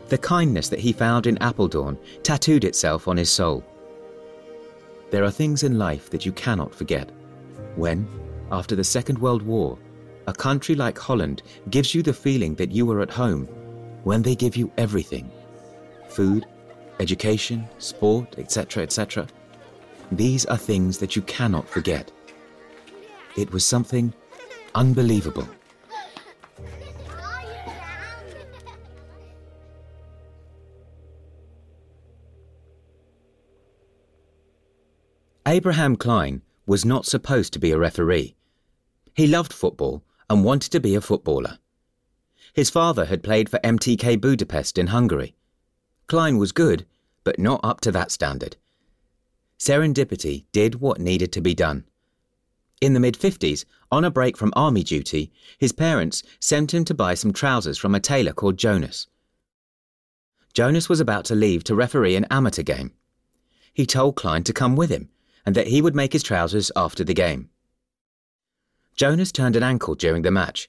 The 0.09 0.19
kindness 0.19 0.69
that 0.71 0.79
he 0.79 0.93
found 0.93 1.27
in 1.27 1.37
Apeldoorn 1.37 1.99
tattooed 2.23 2.65
itself 2.65 3.09
on 3.09 3.17
his 3.17 3.31
soul. 3.31 3.65
There 5.11 5.25
are 5.25 5.31
things 5.31 5.65
in 5.65 5.79
life 5.79 6.09
that 6.11 6.25
you 6.25 6.33
cannot 6.33 6.75
forget. 6.75 7.11
When, 7.75 8.09
after 8.51 8.75
the 8.75 8.85
Second 8.85 9.19
World 9.19 9.43
War, 9.43 9.79
a 10.27 10.33
country 10.33 10.75
like 10.75 10.99
Holland 10.99 11.43
gives 11.71 11.95
you 11.95 12.03
the 12.03 12.15
feeling 12.15 12.55
that 12.55 12.71
you 12.71 12.91
are 12.91 13.03
at 13.03 13.11
home, 13.11 13.47
when 14.05 14.23
they 14.23 14.35
give 14.35 14.57
you 14.57 14.71
everything 14.79 15.31
food, 16.09 16.47
education, 17.01 17.69
sport, 17.79 18.39
etc., 18.39 18.83
etc. 18.83 19.27
These 20.13 20.47
are 20.47 20.57
things 20.57 20.99
that 20.99 21.17
you 21.17 21.23
cannot 21.23 21.69
forget. 21.69 22.11
It 23.37 23.53
was 23.53 23.65
something 23.65 24.15
unbelievable. 24.75 25.47
Abraham 35.49 35.95
Klein 35.95 36.43
was 36.67 36.85
not 36.85 37.07
supposed 37.07 37.53
to 37.53 37.61
be 37.61 37.71
a 37.71 37.79
referee. 37.79 38.35
He 39.15 39.29
loved 39.29 39.53
football 39.53 40.03
and 40.29 40.43
wanted 40.45 40.73
to 40.73 40.81
be 40.81 40.97
a 40.97 41.01
footballer. 41.01 41.61
His 42.53 42.69
father 42.69 43.05
had 43.05 43.23
played 43.23 43.49
for 43.49 43.61
MTK 43.63 44.21
Budapest 44.21 44.77
in 44.77 44.89
Hungary. 44.89 45.37
Klein 46.09 46.39
was 46.39 46.51
good, 46.51 46.85
but 47.23 47.39
not 47.39 47.61
up 47.63 47.81
to 47.83 47.93
that 47.93 48.11
standard. 48.11 48.57
Serendipity 49.57 50.47
did 50.51 50.81
what 50.81 50.99
needed 50.99 51.31
to 51.31 51.41
be 51.41 51.55
done. 51.55 51.85
In 52.81 52.93
the 52.93 53.01
mid 53.01 53.15
50s, 53.15 53.65
on 53.93 54.05
a 54.05 54.11
break 54.11 54.37
from 54.37 54.53
army 54.57 54.83
duty, 54.83 55.31
his 55.59 55.71
parents 55.71 56.25
sent 56.41 56.75
him 56.75 56.85
to 56.87 56.95
buy 56.95 57.15
some 57.15 57.33
trousers 57.33 57.79
from 57.79 57.95
a 57.95 58.01
tailor 58.01 58.33
called 58.33 58.57
Jonas. 58.57 59.07
Jonas 60.55 60.89
was 60.89 60.99
about 60.99 61.25
to 61.27 61.37
leave 61.37 61.63
to 61.65 61.77
referee 61.77 62.17
an 62.17 62.27
amateur 62.33 62.65
game. 62.65 62.95
He 63.73 63.87
told 63.87 64.17
Klein 64.17 64.43
to 64.43 64.53
come 64.53 64.75
with 64.75 64.91
him 64.91 65.09
and 65.47 65.55
that 65.55 65.69
he 65.69 65.81
would 65.81 65.95
make 65.95 66.13
his 66.13 66.25
trousers 66.25 66.73
after 66.75 67.05
the 67.05 67.15
game. 67.15 67.49
Jonas 68.97 69.31
turned 69.31 69.57
an 69.57 69.63
ankle 69.63 69.95
during 69.95 70.23
the 70.23 70.31
match. 70.31 70.69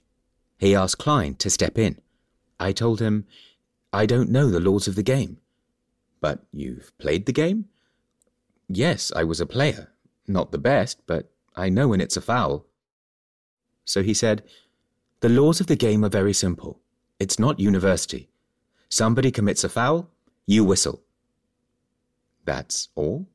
He 0.60 0.75
asked 0.75 1.00
Klein 1.00 1.36
to 1.36 1.50
step 1.50 1.77
in. 1.77 2.00
I 2.60 2.72
told 2.72 3.01
him, 3.01 3.25
I 3.91 4.05
don't 4.05 4.29
know 4.29 4.50
the 4.50 4.60
laws 4.60 4.88
of 4.88 4.96
the 4.96 5.03
game. 5.03 5.38
But 6.22 6.46
you've 6.51 6.96
played 6.98 7.25
the 7.25 7.31
game? 7.31 7.65
Yes, 8.67 9.12
I 9.15 9.24
was 9.24 9.39
a 9.39 9.46
player. 9.46 9.89
Not 10.27 10.51
the 10.51 10.57
best, 10.57 11.01
but 11.07 11.31
I 11.55 11.69
know 11.69 11.88
when 11.89 12.01
it's 12.01 12.17
a 12.17 12.22
foul. 12.22 12.65
So 13.86 14.03
he 14.03 14.13
said, 14.13 14.43
The 15.22 15.29
laws 15.29 15.60
of 15.60 15.67
the 15.67 15.75
game 15.75 16.03
are 16.03 16.10
very 16.10 16.34
simple. 16.34 16.81
It's 17.19 17.39
not 17.39 17.60
university. 17.60 18.29
Somebody 18.89 19.31
commits 19.31 19.63
a 19.63 19.69
foul, 19.69 20.10
you 20.46 20.63
whistle. 20.63 21.01
That's 22.46 22.89
all? 22.96 23.27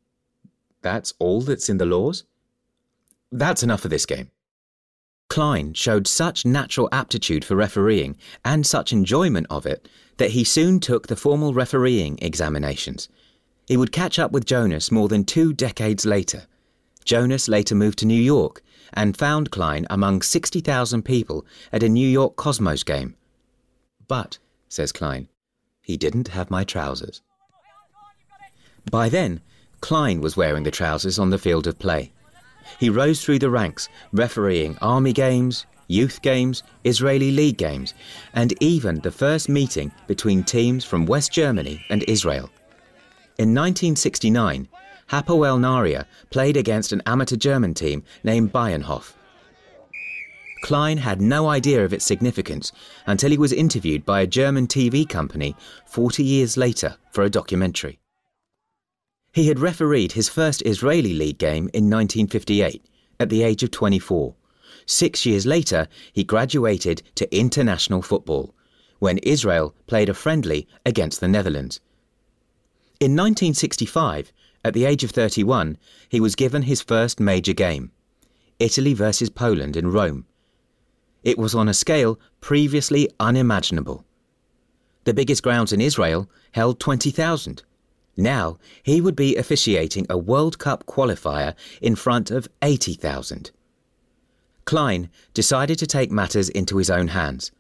That's 0.83 1.15
all 1.19 1.41
that's 1.41 1.69
in 1.69 1.79
the 1.79 1.87
laws? 1.87 2.25
That's 3.31 3.63
enough 3.63 3.81
for 3.81 3.89
this 3.89 4.05
game. 4.05 4.31
Klein 5.29 5.73
showed 5.73 6.07
such 6.07 6.45
natural 6.45 6.91
aptitude 6.93 7.45
for 7.45 7.57
refereeing 7.57 8.19
and 8.45 8.67
such 8.67 8.93
enjoyment 8.93 9.47
of 9.49 9.65
it 9.65 9.89
that 10.19 10.33
he 10.33 10.45
soon 10.45 10.79
took 10.79 11.07
the 11.07 11.17
formal 11.17 11.55
refereeing 11.55 12.19
examinations. 12.21 13.09
He 13.67 13.79
would 13.79 13.93
catch 13.93 14.19
up 14.19 14.33
with 14.33 14.45
Jonas 14.45 14.91
more 14.91 15.09
than 15.09 15.25
two 15.25 15.55
decades 15.55 16.05
later. 16.05 16.43
Jonas 17.05 17.49
later 17.49 17.75
moved 17.75 17.99
to 18.01 18.07
New 18.07 18.21
York 18.21 18.63
and 18.93 19.17
found 19.17 19.51
Klein 19.51 19.87
among 19.89 20.21
60,000 20.21 21.03
people 21.03 21.47
at 21.73 21.83
a 21.83 21.89
New 21.89 22.07
York 22.07 22.37
Cosmos 22.37 22.83
game. 22.83 23.17
But, 24.09 24.39
says 24.69 24.93
Klein, 24.93 25.29
he 25.81 25.97
didn't 25.97 26.29
have 26.29 26.51
my 26.51 26.65
trousers. 26.65 27.23
By 28.91 29.09
then, 29.09 29.41
Klein 29.83 30.21
was 30.21 30.37
wearing 30.37 30.63
the 30.63 30.71
trousers 30.71 31.19
on 31.19 31.29
the 31.29 31.39
field 31.39 31.67
of 31.67 31.79
play. 31.79 32.13
He 32.79 32.89
rose 32.89 33.23
through 33.23 33.41
the 33.41 33.51
ranks, 33.51 33.89
refereeing 34.13 34.79
army 34.81 35.13
games, 35.13 35.67
youth 35.89 36.23
games, 36.23 36.63
Israeli 36.85 37.33
league 37.33 37.59
games, 37.59 37.93
and 38.33 38.55
even 38.63 39.01
the 39.01 39.11
first 39.11 39.49
meeting 39.49 39.91
between 40.07 40.45
teams 40.45 40.85
from 40.85 41.05
West 41.05 41.33
Germany 41.33 41.85
and 41.91 42.05
Israel. 42.05 42.49
In 43.39 43.55
1969, 43.55 44.69
Hapoel 45.11 45.59
Nahariya 45.59 46.07
played 46.31 46.57
against 46.57 46.93
an 46.93 47.03
amateur 47.05 47.37
German 47.37 47.75
team 47.75 48.05
named 48.23 48.53
Bayernhof. 48.53 49.15
Klein 50.63 50.99
had 50.99 51.21
no 51.21 51.49
idea 51.49 51.85
of 51.85 51.93
its 51.93 52.05
significance 52.05 52.71
until 53.07 53.33
he 53.33 53.37
was 53.37 53.53
interviewed 53.53 54.07
by 54.07 54.21
a 54.21 54.29
German 54.29 54.69
TV 54.69 55.09
company 55.09 55.57
40 55.87 56.23
years 56.23 56.57
later 56.57 56.97
for 57.11 57.25
a 57.25 57.31
documentary. 57.31 57.99
He 59.33 59.49
had 59.49 59.61
refereed 59.61 60.13
his 60.13 60.29
first 60.29 60.63
Israeli 60.67 61.15
league 61.15 61.39
game 61.39 61.71
in 61.73 61.89
1958 61.89 62.85
at 63.19 63.31
the 63.31 63.43
age 63.43 63.63
of 63.63 63.71
24. 63.71 64.35
Six 64.85 65.25
years 65.25 65.47
later, 65.47 65.89
he 66.13 66.23
graduated 66.23 67.03
to 67.15 67.35
international 67.35 68.03
football 68.03 68.55
when 68.99 69.19
Israel 69.19 69.75
played 69.87 70.11
a 70.11 70.15
friendly 70.15 70.69
against 70.85 71.21
the 71.21 71.29
Netherlands. 71.29 71.81
In 73.01 73.13
1965, 73.13 74.33
at 74.65 74.75
the 74.75 74.85
age 74.85 75.03
of 75.03 75.11
31, 75.11 75.79
he 76.09 76.21
was 76.21 76.37
given 76.37 76.63
his 76.63 76.83
first 76.83 77.19
major 77.19 77.55
game 77.55 77.91
Italy 78.59 78.93
versus 78.95 79.31
Poland 79.31 79.77
in 79.77 79.91
Rome. 79.91 80.27
It 81.25 81.39
was 81.39 81.55
on 81.55 81.69
a 81.69 81.75
scale 81.75 82.21
previously 82.41 83.09
unimaginable. 83.19 84.05
The 85.05 85.15
biggest 85.15 85.43
grounds 85.43 85.73
in 85.73 85.81
Israel 85.81 86.31
held 86.53 86.79
20,000. 86.79 87.63
Now 88.17 88.59
he 88.83 89.01
would 89.01 89.17
be 89.17 89.37
officiating 89.37 90.07
a 90.09 90.19
World 90.19 90.59
Cup 90.59 90.87
qualifier 90.87 91.55
in 91.81 91.97
front 91.97 92.31
of 92.31 92.49
80,000. 92.61 93.51
Klein 94.65 95.11
decided 95.35 95.79
to 95.79 95.87
take 95.87 96.11
matters 96.11 96.49
into 96.49 96.77
his 96.77 96.91
own 96.91 97.09
hands. 97.09 97.51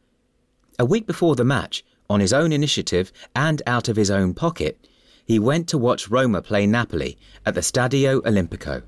A 0.79 0.85
week 0.85 1.07
before 1.07 1.37
the 1.37 1.45
match, 1.45 1.85
on 2.09 2.21
his 2.21 2.33
own 2.33 2.53
initiative 2.53 3.13
and 3.35 3.63
out 3.67 3.89
of 3.89 3.97
his 3.97 4.11
own 4.11 4.35
pocket, 4.35 4.79
he 5.25 5.39
went 5.39 5.69
to 5.69 5.79
watch 5.79 6.11
Roma 6.11 6.43
play 6.43 6.67
Napoli 6.67 7.17
at 7.47 7.55
the 7.55 7.61
Stadio 7.61 8.21
Olimpico. 8.21 8.83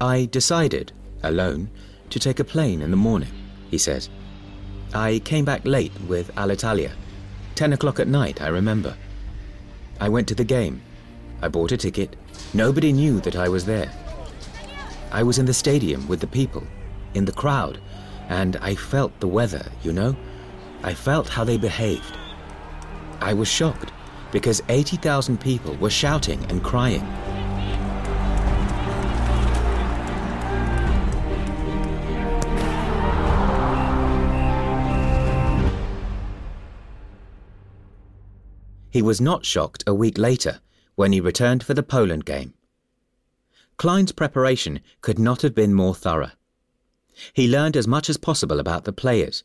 I 0.00 0.26
decided, 0.26 0.92
alone, 1.22 1.70
to 2.10 2.18
take 2.18 2.40
a 2.40 2.44
plane 2.44 2.82
in 2.82 2.90
the 2.90 2.96
morning, 2.96 3.32
he 3.70 3.78
says. 3.78 4.08
I 4.94 5.20
came 5.24 5.44
back 5.44 5.66
late 5.66 5.92
with 6.08 6.34
Alitalia. 6.36 6.92
Ten 7.54 7.72
o'clock 7.72 8.00
at 8.00 8.08
night, 8.08 8.40
I 8.40 8.48
remember. 8.48 8.96
I 10.00 10.08
went 10.08 10.28
to 10.28 10.34
the 10.34 10.44
game. 10.44 10.82
I 11.46 11.48
bought 11.48 11.70
a 11.70 11.76
ticket. 11.76 12.16
Nobody 12.54 12.92
knew 12.92 13.20
that 13.20 13.36
I 13.36 13.48
was 13.48 13.64
there. 13.64 13.88
I 15.12 15.22
was 15.22 15.38
in 15.38 15.46
the 15.46 15.54
stadium 15.54 16.08
with 16.08 16.18
the 16.18 16.26
people, 16.26 16.66
in 17.14 17.24
the 17.24 17.30
crowd, 17.30 17.78
and 18.28 18.56
I 18.56 18.74
felt 18.74 19.20
the 19.20 19.28
weather, 19.28 19.64
you 19.84 19.92
know? 19.92 20.16
I 20.82 20.92
felt 20.92 21.28
how 21.28 21.44
they 21.44 21.56
behaved. 21.56 22.18
I 23.20 23.32
was 23.32 23.46
shocked 23.46 23.92
because 24.32 24.60
80,000 24.68 25.40
people 25.40 25.76
were 25.76 25.88
shouting 25.88 26.44
and 26.46 26.64
crying. 26.64 27.06
He 38.90 39.00
was 39.00 39.20
not 39.20 39.46
shocked 39.46 39.84
a 39.86 39.94
week 39.94 40.18
later 40.18 40.58
when 40.96 41.12
he 41.12 41.20
returned 41.20 41.62
for 41.62 41.74
the 41.74 41.82
Poland 41.82 42.24
game. 42.24 42.52
Klein's 43.76 44.12
preparation 44.12 44.80
could 45.02 45.18
not 45.18 45.42
have 45.42 45.54
been 45.54 45.74
more 45.74 45.94
thorough. 45.94 46.32
He 47.32 47.48
learned 47.48 47.76
as 47.76 47.86
much 47.86 48.10
as 48.10 48.16
possible 48.16 48.58
about 48.58 48.84
the 48.84 48.92
players. 48.92 49.44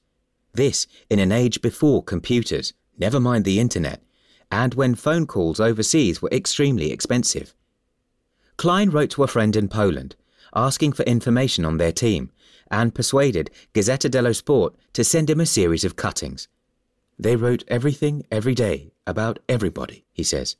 This 0.53 0.87
in 1.09 1.19
an 1.19 1.31
age 1.31 1.61
before 1.61 2.03
computers, 2.03 2.73
never 2.97 3.19
mind 3.19 3.45
the 3.45 3.59
internet, 3.59 4.01
and 4.51 4.73
when 4.73 4.95
phone 4.95 5.27
calls 5.27 5.59
overseas 5.59 6.21
were 6.21 6.29
extremely 6.31 6.91
expensive. 6.91 7.53
Klein 8.57 8.89
wrote 8.89 9.11
to 9.11 9.23
a 9.23 9.27
friend 9.27 9.55
in 9.55 9.67
Poland, 9.67 10.15
asking 10.53 10.93
for 10.93 11.03
information 11.03 11.65
on 11.65 11.77
their 11.77 11.91
team, 11.91 12.31
and 12.69 12.95
persuaded 12.95 13.51
Gazzetta 13.73 14.09
dello 14.09 14.31
Sport 14.33 14.75
to 14.93 15.03
send 15.03 15.29
him 15.29 15.39
a 15.39 15.45
series 15.45 15.83
of 15.83 15.95
cuttings. 15.95 16.47
They 17.17 17.35
wrote 17.35 17.63
everything 17.67 18.25
every 18.31 18.55
day 18.55 18.91
about 19.05 19.39
everybody, 19.47 20.05
he 20.11 20.23
says. 20.23 20.55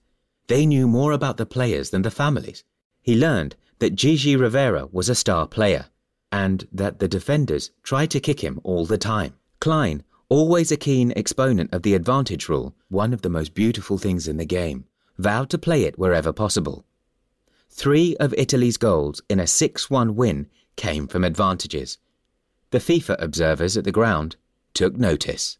They 0.52 0.66
knew 0.66 0.86
more 0.86 1.14
about 1.14 1.38
the 1.38 1.46
players 1.46 1.92
than 1.92 2.02
the 2.02 2.12
families. 2.12 2.66
He 3.02 3.16
learned 3.16 3.56
that 3.80 3.96
Gigi 3.96 4.36
Rivera 4.36 4.86
was 4.92 5.08
a 5.08 5.16
star 5.16 5.48
player, 5.48 5.86
and 6.30 6.68
that 6.74 7.00
the 7.00 7.08
defenders 7.08 7.72
tried 7.84 8.12
to 8.12 8.20
kick 8.20 8.42
him 8.42 8.60
all 8.66 8.86
the 8.86 8.98
time. 8.98 9.36
Klein, 9.62 10.04
always 10.28 10.70
a 10.70 10.76
keen 10.76 11.14
exponent 11.16 11.74
of 11.74 11.84
the 11.84 11.96
advantage 11.96 12.50
rule, 12.50 12.76
one 12.90 13.14
of 13.14 13.22
the 13.22 13.30
most 13.30 13.54
beautiful 13.54 13.98
things 13.98 14.28
in 14.28 14.36
the 14.36 14.46
game, 14.46 14.84
vowed 15.18 15.50
to 15.52 15.58
play 15.58 15.84
it 15.84 15.98
wherever 15.98 16.34
possible. 16.34 16.84
Three 17.70 18.18
of 18.18 18.34
Italy's 18.38 18.76
goals 18.76 19.22
in 19.30 19.40
a 19.40 19.48
6 19.48 19.90
1 19.90 20.18
win 20.18 20.50
came 20.76 21.08
from 21.08 21.24
advantages. 21.24 21.98
The 22.72 22.80
FIFA 22.80 23.16
observers 23.24 23.78
at 23.78 23.86
the 23.86 23.94
ground 23.94 24.36
took 24.74 24.98
notice. 24.98 25.60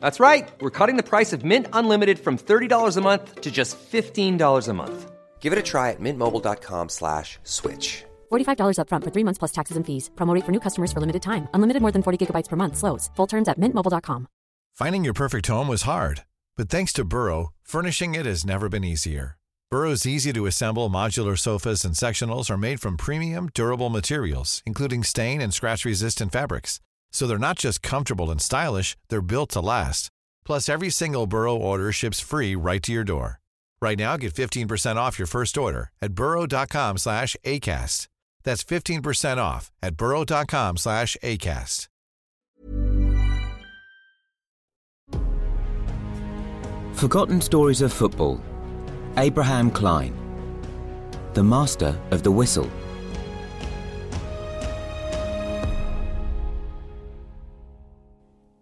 That's 0.00 0.20
right. 0.20 0.50
We're 0.60 0.76
cutting 0.78 0.96
the 0.96 1.10
price 1.12 1.32
of 1.32 1.42
Mint 1.44 1.66
Unlimited 1.72 2.18
from 2.18 2.36
$30 2.36 2.96
a 2.96 3.00
month 3.00 3.40
to 3.40 3.50
just 3.50 3.78
$15 3.92 4.68
a 4.68 4.72
month. 4.74 5.10
Give 5.40 5.52
it 5.54 5.58
a 5.58 5.62
try 5.62 5.90
at 5.90 6.00
mintmobile.com 6.00 6.88
slash 6.90 7.38
switch. 7.44 8.04
$45 8.30 8.76
upfront 8.78 9.04
for 9.04 9.10
three 9.10 9.24
months 9.24 9.38
plus 9.38 9.52
taxes 9.52 9.76
and 9.76 9.86
fees. 9.86 10.10
Promo 10.16 10.34
rate 10.34 10.44
for 10.44 10.52
new 10.52 10.60
customers 10.60 10.92
for 10.92 11.00
limited 11.00 11.22
time. 11.22 11.48
Unlimited 11.54 11.82
more 11.82 11.92
than 11.92 12.02
40 12.02 12.18
gigabytes 12.26 12.48
per 12.48 12.56
month. 12.56 12.76
Slows. 12.76 13.10
Full 13.16 13.26
terms 13.26 13.48
at 13.48 13.58
mintmobile.com. 13.58 14.26
Finding 14.74 15.04
your 15.04 15.14
perfect 15.14 15.46
home 15.46 15.68
was 15.68 15.82
hard, 15.82 16.24
but 16.56 16.70
thanks 16.70 16.92
to 16.94 17.04
Burrow, 17.04 17.52
furnishing 17.62 18.14
it 18.14 18.26
has 18.26 18.46
never 18.46 18.68
been 18.68 18.84
easier. 18.84 19.36
Burrow's 19.70 20.06
easy 20.06 20.32
to 20.32 20.46
assemble 20.46 20.88
modular 20.90 21.38
sofas 21.38 21.84
and 21.84 21.94
sectionals 21.94 22.50
are 22.50 22.56
made 22.58 22.80
from 22.80 22.96
premium, 22.96 23.50
durable 23.52 23.90
materials, 23.90 24.62
including 24.66 25.04
stain 25.04 25.40
and 25.40 25.52
scratch 25.52 25.84
resistant 25.84 26.32
fabrics. 26.32 26.80
So 27.10 27.26
they're 27.26 27.38
not 27.38 27.58
just 27.58 27.82
comfortable 27.82 28.30
and 28.30 28.40
stylish, 28.40 28.96
they're 29.08 29.22
built 29.22 29.50
to 29.50 29.60
last. 29.60 30.10
Plus, 30.44 30.68
every 30.68 30.90
single 30.90 31.26
Burrow 31.26 31.56
order 31.56 31.92
ships 31.92 32.20
free 32.20 32.54
right 32.56 32.82
to 32.82 32.92
your 32.92 33.04
door. 33.04 33.40
Right 33.82 33.98
now, 33.98 34.16
get 34.16 34.34
15% 34.34 34.96
off 34.96 35.18
your 35.18 35.26
first 35.26 35.56
order 35.56 35.90
at 36.02 36.14
burrow.com 36.14 36.98
slash 36.98 37.36
ACAST. 37.44 38.08
That's 38.44 38.64
15% 38.64 39.38
off 39.38 39.70
at 39.82 39.96
burrow.com 39.96 40.76
slash 40.76 41.16
ACAST. 41.22 41.86
Forgotten 46.94 47.40
Stories 47.40 47.80
of 47.80 47.92
Football. 47.94 48.42
Abraham 49.16 49.70
Klein. 49.70 50.14
The 51.32 51.42
Master 51.42 51.98
of 52.10 52.22
the 52.22 52.30
Whistle. 52.30 52.70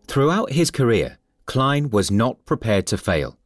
Throughout 0.09 0.53
his 0.53 0.71
career, 0.71 1.19
Klein 1.45 1.91
was 1.91 2.11
not 2.11 2.47
prepared 2.47 2.87
to 2.87 2.97
fail. 2.97 3.39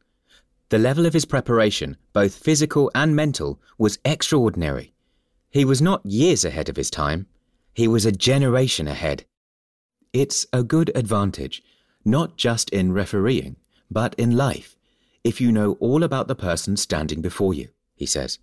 The 0.69 0.79
level 0.79 1.05
of 1.05 1.13
his 1.13 1.25
preparation, 1.25 1.97
both 2.13 2.35
physical 2.35 2.89
and 2.95 3.13
mental, 3.13 3.59
was 3.77 3.99
extraordinary. 4.05 4.93
He 5.49 5.65
was 5.65 5.81
not 5.81 6.05
years 6.05 6.45
ahead 6.45 6.69
of 6.69 6.77
his 6.77 6.89
time, 6.89 7.27
he 7.73 7.87
was 7.87 8.05
a 8.05 8.13
generation 8.13 8.87
ahead. 8.87 9.25
It's 10.13 10.45
a 10.53 10.63
good 10.63 10.89
advantage, 10.95 11.61
not 12.05 12.37
just 12.37 12.69
in 12.69 12.93
refereeing, 12.93 13.57
but 13.91 14.15
in 14.15 14.37
life, 14.37 14.77
if 15.23 15.41
you 15.41 15.51
know 15.51 15.73
all 15.81 16.01
about 16.01 16.29
the 16.29 16.35
person 16.35 16.77
standing 16.77 17.21
before 17.21 17.53
you, 17.53 17.69
he 17.95 18.05
says. 18.05 18.39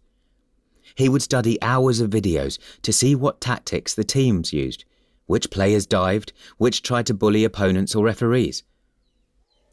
He 0.95 1.09
would 1.09 1.23
study 1.23 1.61
hours 1.62 2.00
of 2.00 2.11
videos 2.11 2.59
to 2.83 2.93
see 2.93 3.15
what 3.15 3.41
tactics 3.41 3.95
the 3.95 4.05
teams 4.05 4.53
used, 4.53 4.85
which 5.31 5.49
players 5.49 5.87
dived, 5.87 6.33
which 6.59 6.83
tried 6.83 7.07
to 7.07 7.15
bully 7.15 7.45
opponents 7.45 7.95
or 7.95 8.05
referees. 8.05 8.65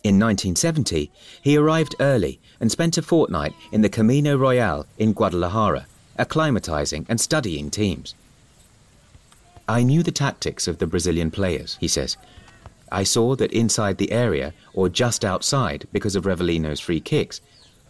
In 0.04 0.20
1970, 0.20 1.12
he 1.42 1.58
arrived 1.58 1.96
early 2.00 2.40
and 2.60 2.72
spent 2.72 2.96
a 3.00 3.02
fortnight 3.02 3.54
in 3.72 3.82
the 3.82 3.90
Camino 3.90 4.38
Real 4.38 4.86
in 5.00 5.14
Guadalajara, 5.14 5.88
acclimatizing 6.20 7.08
and 7.10 7.20
studying 7.20 7.72
teams. 7.72 8.14
I 9.68 9.82
knew 9.82 10.04
the 10.04 10.12
tactics 10.12 10.68
of 10.68 10.78
the 10.78 10.86
Brazilian 10.86 11.32
players, 11.32 11.76
he 11.80 11.88
says. 11.88 12.18
I 12.92 13.02
saw 13.02 13.36
that 13.38 13.52
inside 13.52 13.98
the 13.98 14.12
area, 14.12 14.54
or 14.76 14.90
just 14.90 15.26
outside 15.26 15.88
because 15.92 16.16
of 16.16 16.26
Rivellino's 16.26 16.80
free 16.80 17.00
kicks, 17.00 17.42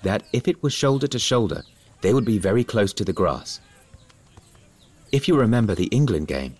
that 0.03 0.23
if 0.31 0.47
it 0.47 0.63
was 0.63 0.71
shoulder 0.71 1.07
to 1.07 1.19
shoulder, 1.19 1.63
they 1.99 2.13
would 2.13 2.25
be 2.25 2.37
very 2.37 2.63
close 2.63 2.93
to 2.93 3.03
the 3.03 3.11
grass. 3.11 3.59
If 5.11 5.27
you 5.27 5.37
remember 5.37 5.75
the 5.75 5.87
England 5.87 6.29
game, 6.29 6.55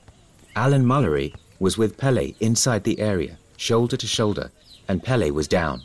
Alan 0.58 0.84
Mullery 0.84 1.36
was 1.60 1.78
with 1.78 1.98
Pele 1.98 2.34
inside 2.39 2.84
the 2.84 3.00
area, 3.00 3.38
shoulder 3.58 3.96
to 3.96 4.08
shoulder, 4.08 4.50
and 4.88 5.04
Pele 5.04 5.30
was 5.30 5.48
down. 5.48 5.84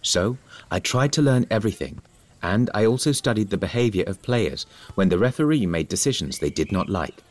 So 0.00 0.38
I 0.70 0.78
tried 0.80 1.12
to 1.12 1.20
learn 1.20 1.46
everything, 1.50 2.00
and 2.40 2.70
I 2.72 2.86
also 2.86 3.12
studied 3.12 3.50
the 3.50 3.58
behavior 3.58 4.04
of 4.06 4.22
players 4.22 4.64
when 4.94 5.10
the 5.10 5.18
referee 5.18 5.66
made 5.66 5.88
decisions 5.88 6.38
they 6.38 6.48
did 6.48 6.72
not 6.72 6.88
like. 6.88 7.22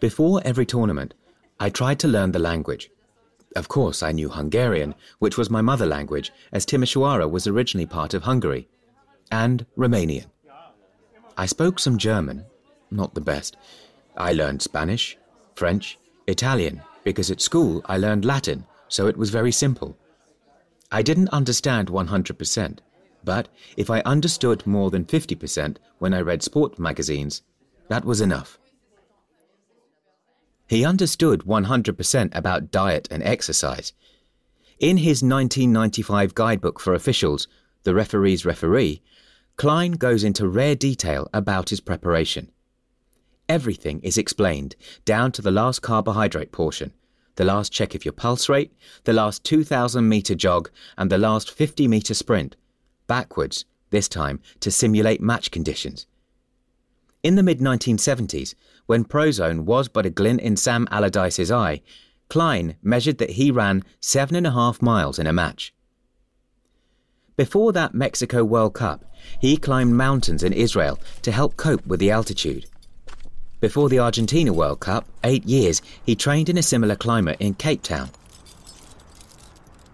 Before 0.00 0.42
every 0.44 0.66
tournament, 0.66 1.14
I 1.60 1.70
tried 1.70 2.00
to 2.00 2.08
learn 2.08 2.32
the 2.32 2.40
language. 2.40 2.90
Of 3.54 3.68
course, 3.68 4.02
I 4.02 4.10
knew 4.10 4.28
Hungarian, 4.28 4.96
which 5.20 5.38
was 5.38 5.50
my 5.50 5.62
mother 5.62 5.86
language, 5.86 6.32
as 6.50 6.66
Timisoara 6.66 7.30
was 7.30 7.46
originally 7.46 7.86
part 7.86 8.12
of 8.12 8.24
Hungary, 8.24 8.66
and 9.30 9.64
Romanian. 9.78 10.26
I 11.36 11.46
spoke 11.46 11.78
some 11.78 11.96
German, 11.96 12.44
not 12.90 13.14
the 13.14 13.20
best. 13.20 13.56
I 14.20 14.32
learned 14.32 14.60
Spanish, 14.60 15.16
French, 15.54 15.98
Italian, 16.26 16.82
because 17.04 17.30
at 17.30 17.40
school 17.40 17.80
I 17.86 17.96
learned 17.96 18.26
Latin, 18.26 18.66
so 18.86 19.06
it 19.06 19.16
was 19.16 19.30
very 19.30 19.50
simple. 19.50 19.96
I 20.92 21.00
didn't 21.00 21.30
understand 21.30 21.88
100%, 21.88 22.80
but 23.24 23.48
if 23.78 23.88
I 23.88 24.00
understood 24.00 24.66
more 24.66 24.90
than 24.90 25.06
50% 25.06 25.78
when 26.00 26.12
I 26.12 26.20
read 26.20 26.42
sport 26.42 26.78
magazines, 26.78 27.40
that 27.88 28.04
was 28.04 28.20
enough. 28.20 28.58
He 30.68 30.84
understood 30.84 31.44
100% 31.44 32.36
about 32.36 32.70
diet 32.70 33.08
and 33.10 33.22
exercise. 33.22 33.94
In 34.78 34.98
his 34.98 35.22
1995 35.22 36.34
guidebook 36.34 36.78
for 36.78 36.92
officials, 36.92 37.48
The 37.84 37.94
Referee's 37.94 38.44
Referee, 38.44 39.00
Klein 39.56 39.92
goes 39.92 40.24
into 40.24 40.46
rare 40.46 40.74
detail 40.74 41.30
about 41.32 41.70
his 41.70 41.80
preparation. 41.80 42.52
Everything 43.50 43.98
is 44.04 44.16
explained, 44.16 44.76
down 45.04 45.32
to 45.32 45.42
the 45.42 45.50
last 45.50 45.82
carbohydrate 45.82 46.52
portion, 46.52 46.92
the 47.34 47.44
last 47.44 47.72
check 47.72 47.96
of 47.96 48.04
your 48.04 48.12
pulse 48.12 48.48
rate, 48.48 48.72
the 49.02 49.12
last 49.12 49.42
2,000 49.42 50.08
metre 50.08 50.36
jog, 50.36 50.70
and 50.96 51.10
the 51.10 51.18
last 51.18 51.50
50 51.50 51.88
metre 51.88 52.14
sprint, 52.14 52.54
backwards, 53.08 53.64
this 53.90 54.08
time 54.08 54.38
to 54.60 54.70
simulate 54.70 55.20
match 55.20 55.50
conditions. 55.50 56.06
In 57.24 57.34
the 57.34 57.42
mid 57.42 57.58
1970s, 57.58 58.54
when 58.86 59.02
Prozone 59.02 59.64
was 59.64 59.88
but 59.88 60.06
a 60.06 60.10
glint 60.10 60.40
in 60.40 60.56
Sam 60.56 60.86
Allardyce's 60.92 61.50
eye, 61.50 61.82
Klein 62.28 62.76
measured 62.84 63.18
that 63.18 63.30
he 63.30 63.50
ran 63.50 63.82
seven 63.98 64.36
and 64.36 64.46
a 64.46 64.52
half 64.52 64.80
miles 64.80 65.18
in 65.18 65.26
a 65.26 65.32
match. 65.32 65.74
Before 67.34 67.72
that 67.72 67.94
Mexico 67.94 68.44
World 68.44 68.74
Cup, 68.74 69.04
he 69.40 69.56
climbed 69.56 69.96
mountains 69.96 70.44
in 70.44 70.52
Israel 70.52 71.00
to 71.22 71.32
help 71.32 71.56
cope 71.56 71.84
with 71.84 71.98
the 71.98 72.12
altitude. 72.12 72.66
Before 73.60 73.90
the 73.90 73.98
Argentina 73.98 74.54
World 74.54 74.80
Cup, 74.80 75.06
eight 75.22 75.44
years, 75.44 75.82
he 76.06 76.16
trained 76.16 76.48
in 76.48 76.56
a 76.56 76.62
similar 76.62 76.96
climate 76.96 77.36
in 77.40 77.52
Cape 77.52 77.82
Town. 77.82 78.08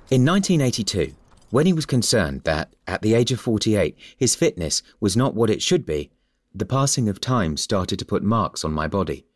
In 0.08 0.24
1982, 0.24 1.12
when 1.50 1.66
he 1.66 1.72
was 1.72 1.84
concerned 1.84 2.42
that, 2.44 2.72
at 2.86 3.02
the 3.02 3.14
age 3.14 3.32
of 3.32 3.40
48, 3.40 3.96
his 4.16 4.36
fitness 4.36 4.84
was 5.00 5.16
not 5.16 5.34
what 5.34 5.50
it 5.50 5.60
should 5.60 5.84
be, 5.84 6.10
the 6.54 6.64
passing 6.64 7.08
of 7.08 7.20
time 7.20 7.56
started 7.56 7.98
to 7.98 8.04
put 8.04 8.22
marks 8.22 8.64
on 8.64 8.72
my 8.72 8.86
body. 8.86 9.26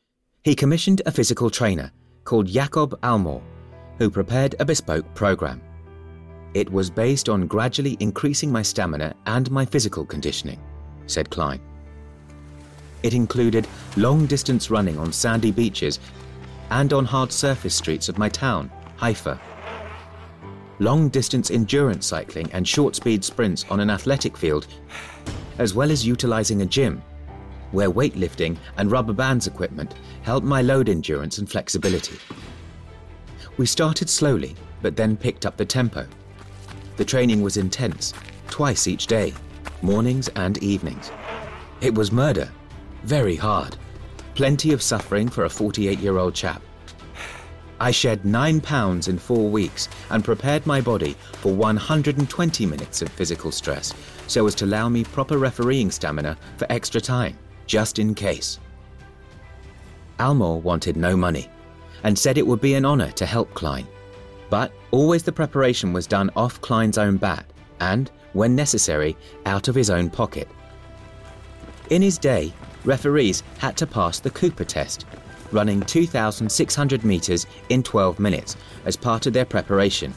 He 0.45 0.55
commissioned 0.55 1.03
a 1.05 1.11
physical 1.11 1.51
trainer 1.51 1.91
called 2.23 2.47
Jakob 2.47 3.01
Almor, 3.01 3.43
who 3.99 4.11
prepared 4.11 4.55
a 4.61 4.65
bespoke 4.65 5.13
program. 5.13 5.61
It 6.55 6.71
was 6.71 6.89
based 6.89 7.29
on 7.29 7.49
gradually 7.49 7.97
increasing 7.99 8.53
my 8.53 8.63
stamina 8.63 9.15
and 9.27 9.51
my 9.51 9.65
physical 9.65 10.05
conditioning, 10.07 10.61
said 11.07 11.31
Klein. 11.31 11.61
It 13.03 13.15
included 13.15 13.67
long 13.97 14.27
distance 14.27 14.71
running 14.71 14.99
on 14.99 15.13
sandy 15.13 15.51
beaches 15.51 16.01
and 16.71 16.93
on 16.93 17.05
hard 17.05 17.33
surface 17.33 17.75
streets 17.75 18.09
of 18.09 18.19
my 18.19 18.29
town, 18.29 18.71
Haifa. 18.97 19.41
Long 20.79 21.09
distance 21.09 21.51
endurance 21.51 22.07
cycling 22.07 22.51
and 22.53 22.67
short 22.67 22.97
speed 22.97 23.25
sprints 23.25 23.65
on 23.71 23.81
an 23.81 23.91
athletic 23.91 24.37
field, 24.37 24.67
as 25.59 25.75
well 25.75 25.91
as 25.91 26.07
utilizing 26.07 26.63
a 26.63 26.67
gym 26.67 27.03
where 27.73 27.91
weightlifting 27.91 28.57
and 28.77 28.91
rubber 28.91 29.13
bands 29.13 29.47
equipment 29.47 29.95
helped 30.23 30.47
my 30.47 30.63
load 30.63 30.89
endurance 30.89 31.39
and 31.39 31.49
flexibility. 31.49 32.19
We 33.57 33.67
started 33.67 34.09
slowly, 34.09 34.57
but 34.83 34.97
then 34.97 35.17
picked 35.17 35.47
up 35.47 35.57
the 35.57 35.65
tempo. 35.65 36.07
The 36.97 37.05
training 37.05 37.43
was 37.43 37.57
intense, 37.57 38.13
twice 38.49 38.89
each 38.89 39.07
day, 39.07 39.35
mornings 39.83 40.29
and 40.29 40.59
evenings. 40.59 41.11
It 41.81 41.95
was 41.95 42.13
murder, 42.13 42.51
very 43.03 43.37
hard, 43.37 43.77
plenty 44.35 44.73
of 44.73 44.83
suffering 44.83 45.29
for 45.29 45.45
a 45.45 45.51
48 45.51 45.99
year 45.99 46.19
old 46.19 46.35
chap. 46.35 46.63
I 47.81 47.91
shed 47.91 48.27
nine 48.27 48.61
pounds 48.61 49.09
in 49.09 49.19
four 49.19 49.49
weeks 49.49 49.89
and 50.11 50.23
prepared 50.23 50.67
my 50.67 50.83
body 50.83 51.17
for 51.39 51.55
120 51.55 52.67
minutes 52.67 53.01
of 53.01 53.09
physical 53.09 53.51
stress 53.51 53.95
so 54.27 54.47
as 54.47 54.55
to 54.57 54.67
allow 54.67 54.91
me 54.91 55.03
proper 55.03 55.39
refereeing 55.39 55.91
stamina 55.91 56.37
for 56.59 56.67
extra 56.71 57.01
time 57.01 57.39
just 57.67 57.99
in 57.99 58.15
case. 58.15 58.59
Almor 60.19 60.61
wanted 60.61 60.97
no 60.97 61.17
money 61.17 61.49
and 62.03 62.19
said 62.19 62.37
it 62.37 62.47
would 62.47 62.61
be 62.61 62.75
an 62.75 62.85
honour 62.85 63.11
to 63.13 63.25
help 63.25 63.53
Klein. 63.55 63.87
But 64.51 64.73
always 64.91 65.23
the 65.23 65.33
preparation 65.33 65.93
was 65.93 66.07
done 66.07 66.31
off 66.37 66.61
Klein's 66.61 66.99
own 66.99 67.17
bat 67.17 67.47
and, 67.81 68.11
when 68.35 68.55
necessary, 68.55 69.17
out 69.47 69.69
of 69.69 69.75
his 69.75 69.89
own 69.89 70.11
pocket. 70.11 70.49
In 71.89 72.03
his 72.03 72.19
day, 72.19 72.53
referees 72.85 73.43
had 73.59 73.77
to 73.77 73.87
pass 73.87 74.21
the 74.21 74.31
Cooper 74.31 74.65
test, 74.65 75.07
running 75.53 75.81
2,600 75.83 77.05
metres 77.05 77.47
in 77.69 77.83
12 77.83 78.19
minutes 78.19 78.57
as 78.85 78.97
part 78.97 79.27
of 79.27 79.33
their 79.33 79.45
preparation. 79.45 80.13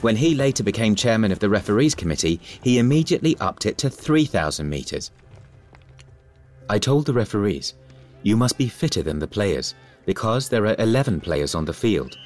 When 0.00 0.16
he 0.16 0.34
later 0.34 0.62
became 0.62 0.94
chairman 0.94 1.30
of 1.30 1.40
the 1.40 1.50
referees 1.50 1.94
committee, 1.94 2.40
he 2.62 2.78
immediately 2.78 3.36
upped 3.38 3.66
it 3.66 3.76
to 3.78 3.90
3,000 3.90 4.68
metres. 4.68 5.10
I 6.70 6.78
told 6.78 7.06
the 7.06 7.12
referees, 7.12 7.74
you 8.22 8.36
must 8.36 8.56
be 8.56 8.68
fitter 8.68 9.02
than 9.02 9.18
the 9.18 9.26
players 9.26 9.74
because 10.06 10.48
there 10.48 10.66
are 10.66 10.76
11 10.78 11.20
players 11.20 11.54
on 11.54 11.64
the 11.64 11.72
field. 11.72 12.16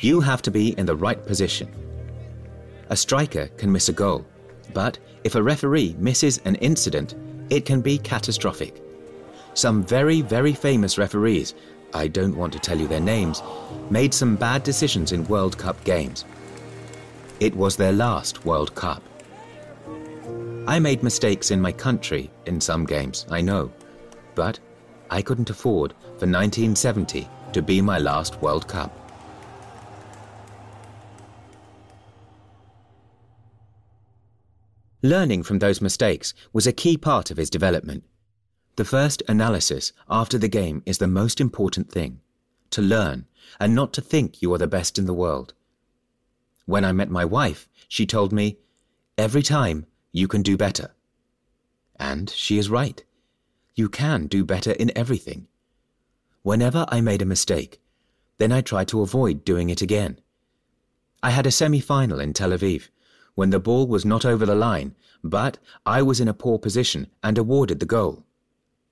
You 0.00 0.20
have 0.20 0.42
to 0.42 0.50
be 0.50 0.78
in 0.78 0.86
the 0.86 0.96
right 0.96 1.24
position. 1.26 1.68
A 2.90 2.96
striker 2.96 3.48
can 3.56 3.72
miss 3.72 3.88
a 3.88 3.92
goal, 3.92 4.26
but 4.72 4.98
if 5.24 5.34
a 5.34 5.42
referee 5.42 5.96
misses 5.98 6.38
an 6.44 6.54
incident, 6.56 7.14
it 7.50 7.64
can 7.64 7.80
be 7.80 7.98
catastrophic. 7.98 8.82
Some 9.54 9.84
very, 9.84 10.20
very 10.20 10.52
famous 10.52 10.98
referees, 10.98 11.54
I 11.92 12.08
don't 12.08 12.36
want 12.36 12.52
to 12.54 12.58
tell 12.58 12.78
you 12.78 12.88
their 12.88 13.00
names, 13.00 13.42
made 13.90 14.12
some 14.12 14.36
bad 14.36 14.62
decisions 14.62 15.12
in 15.12 15.26
World 15.28 15.56
Cup 15.56 15.82
games. 15.84 16.24
It 17.40 17.54
was 17.54 17.76
their 17.76 17.92
last 17.92 18.44
World 18.44 18.74
Cup. 18.74 19.02
I 20.66 20.78
made 20.78 21.02
mistakes 21.02 21.50
in 21.50 21.60
my 21.60 21.72
country 21.72 22.30
in 22.46 22.60
some 22.60 22.86
games, 22.86 23.26
I 23.30 23.42
know, 23.42 23.70
but 24.34 24.58
I 25.10 25.20
couldn't 25.22 25.50
afford 25.50 25.92
for 25.92 26.26
1970 26.26 27.28
to 27.52 27.62
be 27.62 27.80
my 27.80 27.98
last 27.98 28.40
World 28.40 28.66
Cup. 28.66 29.03
Learning 35.04 35.42
from 35.42 35.58
those 35.58 35.82
mistakes 35.82 36.32
was 36.54 36.66
a 36.66 36.72
key 36.72 36.96
part 36.96 37.30
of 37.30 37.36
his 37.36 37.50
development. 37.50 38.04
The 38.76 38.86
first 38.86 39.22
analysis 39.28 39.92
after 40.08 40.38
the 40.38 40.48
game 40.48 40.82
is 40.86 40.96
the 40.96 41.06
most 41.06 41.42
important 41.42 41.92
thing 41.92 42.22
to 42.70 42.80
learn 42.80 43.26
and 43.60 43.74
not 43.74 43.92
to 43.92 44.00
think 44.00 44.40
you 44.40 44.50
are 44.54 44.58
the 44.58 44.66
best 44.66 44.98
in 44.98 45.04
the 45.04 45.12
world. 45.12 45.52
When 46.64 46.86
I 46.86 46.92
met 46.92 47.10
my 47.10 47.22
wife, 47.22 47.68
she 47.86 48.06
told 48.06 48.32
me, 48.32 48.56
Every 49.18 49.42
time 49.42 49.84
you 50.10 50.26
can 50.26 50.40
do 50.40 50.56
better. 50.56 50.94
And 52.00 52.30
she 52.30 52.56
is 52.56 52.70
right. 52.70 53.04
You 53.74 53.90
can 53.90 54.26
do 54.26 54.42
better 54.42 54.72
in 54.72 54.90
everything. 54.96 55.48
Whenever 56.40 56.86
I 56.88 57.02
made 57.02 57.20
a 57.20 57.26
mistake, 57.26 57.78
then 58.38 58.52
I 58.52 58.62
tried 58.62 58.88
to 58.88 59.02
avoid 59.02 59.44
doing 59.44 59.68
it 59.68 59.82
again. 59.82 60.18
I 61.22 61.28
had 61.28 61.46
a 61.46 61.50
semi 61.50 61.80
final 61.80 62.20
in 62.20 62.32
Tel 62.32 62.52
Aviv 62.52 62.88
when 63.34 63.50
the 63.50 63.60
ball 63.60 63.86
was 63.86 64.04
not 64.04 64.24
over 64.24 64.46
the 64.46 64.54
line, 64.54 64.94
but 65.22 65.58
I 65.84 66.02
was 66.02 66.20
in 66.20 66.28
a 66.28 66.34
poor 66.34 66.58
position 66.58 67.08
and 67.22 67.38
awarded 67.38 67.80
the 67.80 67.86
goal. 67.86 68.24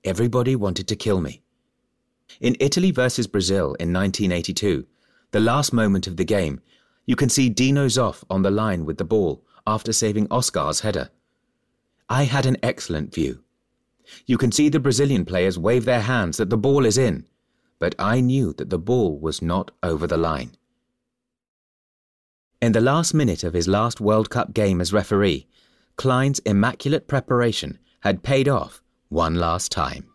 Everybody 0.03 0.55
wanted 0.55 0.87
to 0.89 0.95
kill 0.95 1.21
me. 1.21 1.41
In 2.41 2.57
Italy 2.59 2.91
versus 2.91 3.27
Brazil 3.27 3.75
in 3.75 3.93
1982, 3.93 4.85
the 5.31 5.39
last 5.39 5.73
moment 5.73 6.07
of 6.07 6.17
the 6.17 6.25
game, 6.25 6.61
you 7.05 7.15
can 7.15 7.29
see 7.29 7.49
Dino 7.49 7.87
Zoff 7.87 8.23
on 8.29 8.41
the 8.41 8.51
line 8.51 8.85
with 8.85 8.97
the 8.97 9.03
ball 9.03 9.43
after 9.65 9.93
saving 9.93 10.27
Oscar's 10.29 10.81
header. 10.81 11.09
I 12.09 12.23
had 12.23 12.45
an 12.45 12.57
excellent 12.63 13.13
view. 13.13 13.43
You 14.25 14.37
can 14.37 14.51
see 14.51 14.69
the 14.69 14.79
Brazilian 14.79 15.25
players 15.25 15.57
wave 15.57 15.85
their 15.85 16.01
hands 16.01 16.37
that 16.37 16.49
the 16.49 16.57
ball 16.57 16.85
is 16.85 16.97
in, 16.97 17.25
but 17.79 17.95
I 17.97 18.19
knew 18.19 18.53
that 18.53 18.69
the 18.69 18.79
ball 18.79 19.17
was 19.17 19.41
not 19.41 19.71
over 19.81 20.07
the 20.07 20.17
line. 20.17 20.51
In 22.63 22.71
the 22.71 22.79
last 22.79 23.13
minute 23.13 23.43
of 23.43 23.53
his 23.53 23.67
last 23.67 23.99
World 23.99 24.29
Cup 24.29 24.53
game 24.53 24.79
as 24.79 24.93
referee, 24.93 25.47
Klein's 25.97 26.39
immaculate 26.45 27.09
preparation 27.09 27.77
had 27.99 28.23
paid 28.23 28.47
off 28.47 28.81
one 29.09 29.35
last 29.35 29.69
time. 29.69 30.05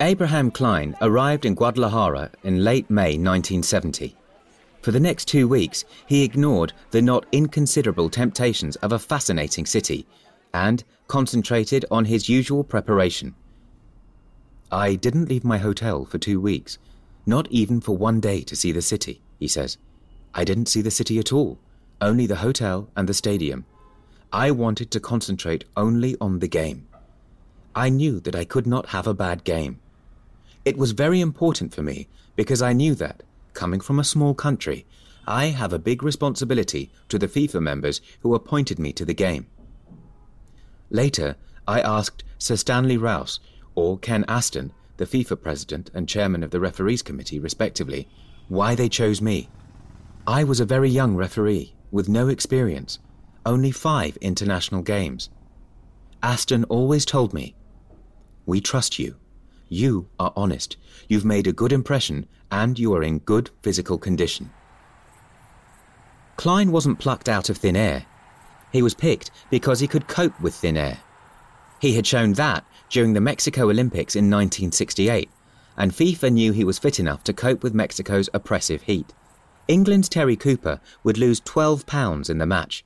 Abraham 0.00 0.50
Klein 0.50 0.96
arrived 1.00 1.44
in 1.44 1.54
Guadalajara 1.54 2.32
in 2.42 2.64
late 2.64 2.90
May 2.90 3.10
1970. 3.16 4.16
For 4.82 4.90
the 4.90 4.98
next 4.98 5.26
two 5.26 5.46
weeks, 5.46 5.84
he 6.06 6.24
ignored 6.24 6.72
the 6.90 7.00
not 7.00 7.24
inconsiderable 7.30 8.10
temptations 8.10 8.74
of 8.82 8.90
a 8.90 8.98
fascinating 8.98 9.66
city 9.66 10.08
and 10.52 10.82
concentrated 11.06 11.84
on 11.88 12.06
his 12.06 12.28
usual 12.28 12.64
preparation. 12.64 13.36
I 14.72 14.96
didn't 14.96 15.28
leave 15.28 15.44
my 15.44 15.58
hotel 15.58 16.04
for 16.04 16.18
two 16.18 16.40
weeks, 16.40 16.78
not 17.26 17.46
even 17.52 17.80
for 17.80 17.96
one 17.96 18.18
day 18.18 18.42
to 18.42 18.56
see 18.56 18.72
the 18.72 18.82
city, 18.82 19.22
he 19.38 19.46
says. 19.46 19.78
I 20.34 20.44
didn't 20.44 20.66
see 20.66 20.82
the 20.82 20.90
city 20.90 21.18
at 21.18 21.32
all, 21.32 21.58
only 22.00 22.26
the 22.26 22.36
hotel 22.36 22.90
and 22.96 23.08
the 23.08 23.14
stadium. 23.14 23.64
I 24.32 24.50
wanted 24.50 24.90
to 24.90 25.00
concentrate 25.00 25.64
only 25.76 26.16
on 26.20 26.40
the 26.40 26.48
game. 26.48 26.88
I 27.74 27.88
knew 27.88 28.20
that 28.20 28.34
I 28.34 28.44
could 28.44 28.66
not 28.66 28.88
have 28.88 29.06
a 29.06 29.14
bad 29.14 29.44
game. 29.44 29.78
It 30.64 30.76
was 30.76 30.90
very 30.90 31.20
important 31.20 31.72
for 31.72 31.82
me 31.82 32.08
because 32.36 32.62
I 32.62 32.72
knew 32.72 32.94
that, 32.96 33.22
coming 33.52 33.80
from 33.80 34.00
a 34.00 34.04
small 34.04 34.34
country, 34.34 34.86
I 35.26 35.46
have 35.46 35.72
a 35.72 35.78
big 35.78 36.02
responsibility 36.02 36.90
to 37.08 37.18
the 37.18 37.28
FIFA 37.28 37.60
members 37.60 38.00
who 38.20 38.34
appointed 38.34 38.78
me 38.78 38.92
to 38.94 39.04
the 39.04 39.14
game. 39.14 39.46
Later, 40.90 41.36
I 41.66 41.80
asked 41.80 42.24
Sir 42.38 42.56
Stanley 42.56 42.96
Rous 42.96 43.40
or 43.74 43.98
Ken 43.98 44.24
Aston, 44.28 44.72
the 44.96 45.06
FIFA 45.06 45.42
president 45.42 45.90
and 45.94 46.08
chairman 46.08 46.42
of 46.42 46.50
the 46.50 46.60
referees 46.60 47.02
committee, 47.02 47.38
respectively, 47.38 48.08
why 48.48 48.74
they 48.74 48.88
chose 48.88 49.20
me. 49.20 49.48
I 50.26 50.42
was 50.42 50.58
a 50.58 50.64
very 50.64 50.88
young 50.88 51.16
referee 51.16 51.74
with 51.90 52.08
no 52.08 52.28
experience, 52.28 52.98
only 53.44 53.70
five 53.70 54.16
international 54.22 54.80
games. 54.80 55.28
Aston 56.22 56.64
always 56.64 57.04
told 57.04 57.34
me, 57.34 57.54
We 58.46 58.62
trust 58.62 58.98
you. 58.98 59.16
You 59.68 60.08
are 60.18 60.32
honest, 60.34 60.78
you've 61.08 61.26
made 61.26 61.46
a 61.46 61.52
good 61.52 61.72
impression, 61.72 62.26
and 62.50 62.78
you 62.78 62.94
are 62.94 63.02
in 63.02 63.18
good 63.18 63.50
physical 63.62 63.98
condition. 63.98 64.50
Klein 66.36 66.72
wasn't 66.72 66.98
plucked 66.98 67.28
out 67.28 67.50
of 67.50 67.58
thin 67.58 67.76
air. 67.76 68.06
He 68.72 68.80
was 68.80 68.94
picked 68.94 69.30
because 69.50 69.80
he 69.80 69.86
could 69.86 70.08
cope 70.08 70.40
with 70.40 70.54
thin 70.54 70.78
air. 70.78 71.00
He 71.80 71.96
had 71.96 72.06
shown 72.06 72.32
that 72.34 72.64
during 72.88 73.12
the 73.12 73.20
Mexico 73.20 73.68
Olympics 73.68 74.16
in 74.16 74.30
1968, 74.30 75.28
and 75.76 75.92
FIFA 75.92 76.32
knew 76.32 76.52
he 76.52 76.64
was 76.64 76.78
fit 76.78 76.98
enough 76.98 77.22
to 77.24 77.34
cope 77.34 77.62
with 77.62 77.74
Mexico's 77.74 78.30
oppressive 78.32 78.82
heat. 78.82 79.12
England's 79.66 80.08
Terry 80.08 80.36
Cooper 80.36 80.80
would 81.02 81.16
lose 81.16 81.40
12 81.40 81.86
pounds 81.86 82.28
in 82.28 82.38
the 82.38 82.46
match. 82.46 82.84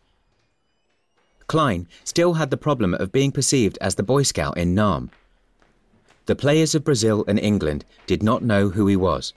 Klein 1.49 1.89
still 2.05 2.35
had 2.35 2.51
the 2.51 2.57
problem 2.57 2.95
of 2.95 3.11
being 3.11 3.33
perceived 3.33 3.79
as 3.81 3.95
the 3.95 4.03
Boy 4.03 4.23
Scout 4.23 4.57
in 4.57 4.75
Nam. 4.75 5.11
The 6.27 6.37
players 6.37 6.75
of 6.75 6.85
Brazil 6.85 7.25
and 7.27 7.39
England 7.39 7.85
did 8.07 8.23
not 8.23 8.45
know 8.45 8.69
who 8.69 8.87
he 8.87 8.97
was. 8.97 9.33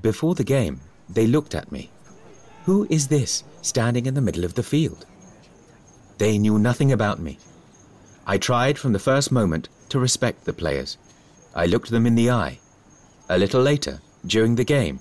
Before 0.00 0.34
the 0.34 0.44
game, 0.44 0.80
they 1.08 1.26
looked 1.26 1.54
at 1.54 1.72
me. 1.72 1.90
Who 2.66 2.86
is 2.90 3.08
this 3.08 3.42
standing 3.62 4.06
in 4.06 4.14
the 4.14 4.20
middle 4.20 4.44
of 4.44 4.54
the 4.54 4.62
field? 4.62 5.06
They 6.18 6.38
knew 6.38 6.58
nothing 6.58 6.92
about 6.92 7.20
me. 7.20 7.38
I 8.26 8.38
tried 8.38 8.78
from 8.78 8.92
the 8.92 8.98
first 8.98 9.32
moment 9.32 9.68
to 9.88 9.98
respect 9.98 10.44
the 10.44 10.52
players. 10.52 10.98
I 11.54 11.66
looked 11.66 11.90
them 11.90 12.06
in 12.06 12.16
the 12.16 12.30
eye. 12.30 12.58
A 13.28 13.38
little 13.38 13.62
later, 13.62 14.00
during 14.26 14.56
the 14.56 14.64
game, 14.64 15.00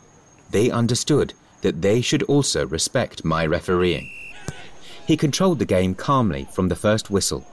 they 0.52 0.70
understood 0.70 1.34
that 1.62 1.82
they 1.82 2.02
should 2.02 2.24
also 2.24 2.66
respect 2.68 3.26
my 3.26 3.46
refereeing. 3.46 4.12
He 5.08 5.18
controlled 5.18 5.60
the 5.60 5.66
game 5.66 5.96
calmly 5.96 6.48
from 6.52 6.70
the 6.70 6.76
first 6.76 7.10
whistle. 7.10 7.46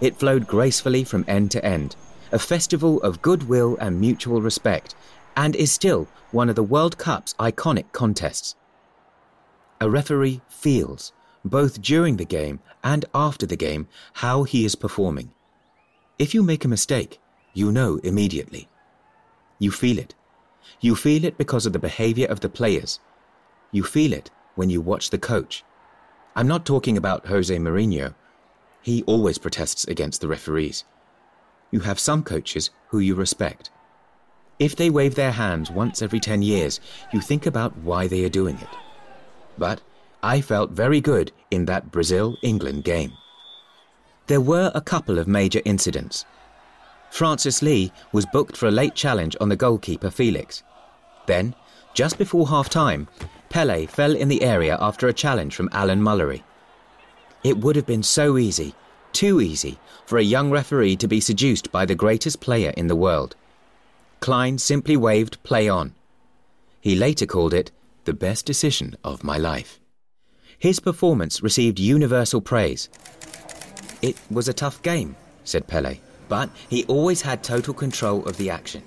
It 0.00 0.18
flowed 0.18 0.46
gracefully 0.46 1.04
from 1.04 1.24
end 1.28 1.50
to 1.52 1.64
end, 1.64 1.96
a 2.32 2.38
festival 2.38 3.00
of 3.02 3.22
goodwill 3.22 3.76
and 3.80 4.00
mutual 4.00 4.42
respect, 4.42 4.94
and 5.36 5.54
is 5.56 5.72
still 5.72 6.08
one 6.30 6.48
of 6.48 6.56
the 6.56 6.62
World 6.62 6.98
Cup's 6.98 7.34
iconic 7.34 7.92
contests. 7.92 8.54
A 9.80 9.88
referee 9.88 10.40
feels, 10.48 11.12
both 11.44 11.80
during 11.80 12.16
the 12.16 12.24
game 12.24 12.60
and 12.82 13.04
after 13.14 13.46
the 13.46 13.56
game, 13.56 13.86
how 14.14 14.42
he 14.42 14.64
is 14.64 14.74
performing. 14.74 15.30
If 16.18 16.34
you 16.34 16.42
make 16.42 16.64
a 16.64 16.68
mistake, 16.68 17.20
you 17.54 17.70
know 17.70 17.98
immediately. 18.02 18.68
You 19.58 19.70
feel 19.70 19.98
it. 19.98 20.14
You 20.80 20.94
feel 20.94 21.24
it 21.24 21.38
because 21.38 21.66
of 21.66 21.72
the 21.72 21.78
behavior 21.78 22.26
of 22.26 22.40
the 22.40 22.48
players. 22.48 23.00
You 23.72 23.82
feel 23.82 24.12
it 24.12 24.30
when 24.54 24.70
you 24.70 24.80
watch 24.80 25.10
the 25.10 25.18
coach. 25.18 25.64
I'm 26.34 26.48
not 26.48 26.64
talking 26.64 26.96
about 26.96 27.26
Jose 27.26 27.56
Mourinho. 27.56 28.14
He 28.82 29.02
always 29.04 29.38
protests 29.38 29.86
against 29.86 30.20
the 30.20 30.28
referees. 30.28 30.84
You 31.70 31.80
have 31.80 31.98
some 31.98 32.22
coaches 32.22 32.70
who 32.88 32.98
you 32.98 33.14
respect. 33.14 33.70
If 34.58 34.74
they 34.74 34.90
wave 34.90 35.14
their 35.14 35.32
hands 35.32 35.70
once 35.70 36.02
every 36.02 36.20
10 36.20 36.42
years, 36.42 36.80
you 37.12 37.20
think 37.20 37.46
about 37.46 37.76
why 37.78 38.08
they 38.08 38.24
are 38.24 38.28
doing 38.28 38.56
it. 38.58 38.68
But 39.56 39.80
I 40.22 40.40
felt 40.40 40.70
very 40.70 41.00
good 41.00 41.30
in 41.50 41.66
that 41.66 41.90
Brazil 41.90 42.36
England 42.42 42.84
game. 42.84 43.12
There 44.26 44.40
were 44.40 44.72
a 44.74 44.80
couple 44.80 45.18
of 45.18 45.28
major 45.28 45.62
incidents. 45.64 46.24
Francis 47.10 47.62
Lee 47.62 47.92
was 48.12 48.26
booked 48.26 48.56
for 48.56 48.66
a 48.66 48.70
late 48.70 48.94
challenge 48.94 49.36
on 49.40 49.48
the 49.48 49.56
goalkeeper 49.56 50.10
Felix. 50.10 50.62
Then, 51.26 51.54
Just 51.94 52.16
before 52.16 52.46
half 52.46 52.68
time, 52.68 53.08
Pele 53.48 53.86
fell 53.86 54.14
in 54.14 54.28
the 54.28 54.42
area 54.42 54.78
after 54.80 55.08
a 55.08 55.12
challenge 55.12 55.56
from 55.56 55.68
Alan 55.72 56.00
Mullery. 56.00 56.42
It 57.42 57.58
would 57.58 57.74
have 57.74 57.86
been 57.86 58.04
so 58.04 58.38
easy, 58.38 58.72
too 59.12 59.40
easy, 59.40 59.80
for 60.06 60.18
a 60.18 60.22
young 60.22 60.48
referee 60.50 60.94
to 60.96 61.08
be 61.08 61.20
seduced 61.20 61.72
by 61.72 61.84
the 61.84 61.96
greatest 61.96 62.40
player 62.40 62.72
in 62.76 62.86
the 62.86 62.94
world. 62.94 63.34
Klein 64.20 64.58
simply 64.58 64.96
waved 64.96 65.42
play 65.42 65.68
on. 65.68 65.92
He 66.80 66.94
later 66.94 67.26
called 67.26 67.52
it 67.52 67.72
the 68.04 68.14
best 68.14 68.46
decision 68.46 68.96
of 69.02 69.24
my 69.24 69.36
life. 69.36 69.80
His 70.56 70.78
performance 70.78 71.42
received 71.42 71.80
universal 71.80 72.40
praise. 72.40 72.88
It 74.02 74.16
was 74.30 74.46
a 74.46 74.52
tough 74.52 74.80
game, 74.82 75.16
said 75.42 75.66
Pele, 75.66 75.98
but 76.28 76.50
he 76.68 76.84
always 76.84 77.22
had 77.22 77.42
total 77.42 77.74
control 77.74 78.24
of 78.26 78.36
the 78.36 78.50
action. 78.50 78.82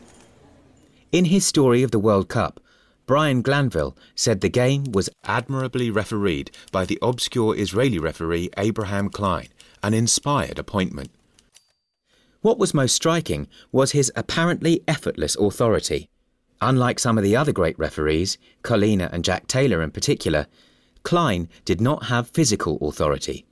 In 1.11 1.25
his 1.25 1.45
story 1.45 1.83
of 1.83 1.91
the 1.91 1.99
World 1.99 2.29
Cup, 2.29 2.61
Brian 3.05 3.41
Glanville 3.41 3.97
said 4.15 4.39
the 4.39 4.49
game 4.49 4.85
was 4.93 5.09
admirably 5.25 5.91
refereed 5.91 6.51
by 6.71 6.85
the 6.85 6.99
obscure 7.01 7.57
Israeli 7.57 7.99
referee 7.99 8.49
Abraham 8.57 9.09
Klein, 9.09 9.49
an 9.83 9.93
inspired 9.93 10.57
appointment. 10.57 11.11
What 12.41 12.57
was 12.57 12.73
most 12.73 12.95
striking 12.95 13.47
was 13.71 13.91
his 13.91 14.11
apparently 14.15 14.81
effortless 14.87 15.35
authority. 15.35 16.09
Unlike 16.61 16.99
some 16.99 17.17
of 17.17 17.23
the 17.23 17.35
other 17.35 17.51
great 17.51 17.77
referees, 17.77 18.37
Collina 18.63 19.11
and 19.11 19.25
Jack 19.25 19.47
Taylor 19.47 19.81
in 19.81 19.91
particular, 19.91 20.47
Klein 21.03 21.49
did 21.65 21.81
not 21.81 22.05
have 22.05 22.29
physical 22.29 22.77
authority. 22.81 23.45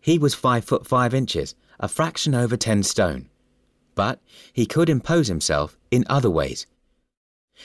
He 0.00 0.18
was 0.18 0.34
five 0.34 0.64
foot 0.64 0.86
five 0.86 1.14
inches, 1.14 1.54
a 1.80 1.88
fraction 1.88 2.34
over 2.34 2.56
ten 2.56 2.82
stone. 2.82 3.28
But 3.96 4.20
he 4.52 4.66
could 4.66 4.88
impose 4.88 5.26
himself 5.26 5.76
in 5.90 6.04
other 6.08 6.30
ways. 6.30 6.66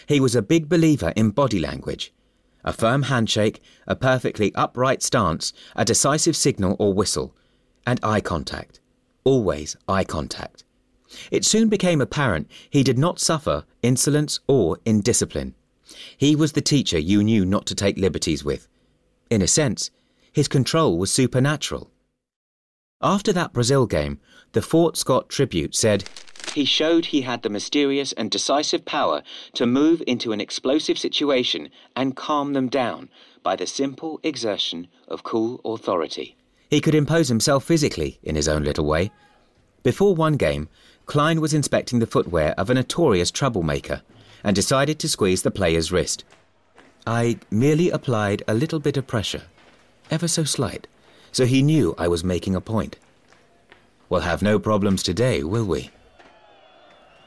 He 0.07 0.19
was 0.19 0.35
a 0.35 0.41
big 0.41 0.67
believer 0.67 1.13
in 1.15 1.29
body 1.29 1.59
language. 1.59 2.11
A 2.63 2.73
firm 2.73 3.03
handshake, 3.03 3.61
a 3.85 3.95
perfectly 3.95 4.53
upright 4.55 5.03
stance, 5.03 5.53
a 5.75 5.85
decisive 5.85 6.35
signal 6.35 6.75
or 6.79 6.93
whistle, 6.93 7.35
and 7.85 7.99
eye 8.01 8.21
contact. 8.21 8.79
Always 9.23 9.75
eye 9.87 10.03
contact. 10.03 10.63
It 11.29 11.43
soon 11.43 11.67
became 11.67 11.99
apparent 11.99 12.49
he 12.69 12.83
did 12.83 12.97
not 12.97 13.19
suffer 13.19 13.65
insolence 13.83 14.39
or 14.47 14.79
indiscipline. 14.85 15.53
He 16.17 16.35
was 16.35 16.53
the 16.53 16.61
teacher 16.61 16.97
you 16.97 17.23
knew 17.23 17.45
not 17.45 17.65
to 17.65 17.75
take 17.75 17.97
liberties 17.97 18.45
with. 18.45 18.67
In 19.29 19.41
a 19.41 19.47
sense, 19.47 19.91
his 20.31 20.47
control 20.47 20.97
was 20.97 21.11
supernatural. 21.11 21.91
After 23.03 23.33
that 23.33 23.53
Brazil 23.53 23.87
game, 23.87 24.19
the 24.51 24.61
Fort 24.61 24.95
Scott 24.95 25.27
Tribune 25.27 25.73
said, 25.73 26.03
He 26.53 26.65
showed 26.65 27.05
he 27.05 27.21
had 27.21 27.41
the 27.41 27.49
mysterious 27.49 28.13
and 28.13 28.29
decisive 28.29 28.85
power 28.85 29.23
to 29.53 29.65
move 29.65 30.03
into 30.05 30.31
an 30.33 30.41
explosive 30.41 30.99
situation 30.99 31.69
and 31.95 32.15
calm 32.15 32.53
them 32.53 32.69
down 32.69 33.09
by 33.41 33.55
the 33.55 33.65
simple 33.65 34.19
exertion 34.21 34.87
of 35.07 35.23
cool 35.23 35.61
authority. 35.65 36.35
He 36.69 36.79
could 36.79 36.93
impose 36.93 37.27
himself 37.27 37.63
physically 37.63 38.19
in 38.21 38.35
his 38.35 38.47
own 38.47 38.63
little 38.63 38.85
way. 38.85 39.11
Before 39.81 40.13
one 40.13 40.37
game, 40.37 40.69
Klein 41.07 41.41
was 41.41 41.55
inspecting 41.55 41.99
the 41.99 42.05
footwear 42.05 42.53
of 42.57 42.69
a 42.69 42.75
notorious 42.75 43.31
troublemaker 43.31 44.03
and 44.43 44.55
decided 44.55 44.99
to 44.99 45.09
squeeze 45.09 45.41
the 45.41 45.49
player's 45.49 45.91
wrist. 45.91 46.23
I 47.07 47.39
merely 47.49 47.89
applied 47.89 48.43
a 48.47 48.53
little 48.53 48.79
bit 48.79 48.95
of 48.95 49.07
pressure, 49.07 49.43
ever 50.11 50.27
so 50.27 50.43
slight, 50.43 50.87
so 51.31 51.45
he 51.45 51.61
knew 51.63 51.95
I 51.97 52.07
was 52.07 52.23
making 52.23 52.55
a 52.55 52.61
point. 52.61 52.97
We'll 54.09 54.21
have 54.21 54.41
no 54.41 54.59
problems 54.59 55.03
today, 55.03 55.43
will 55.43 55.65
we? 55.65 55.89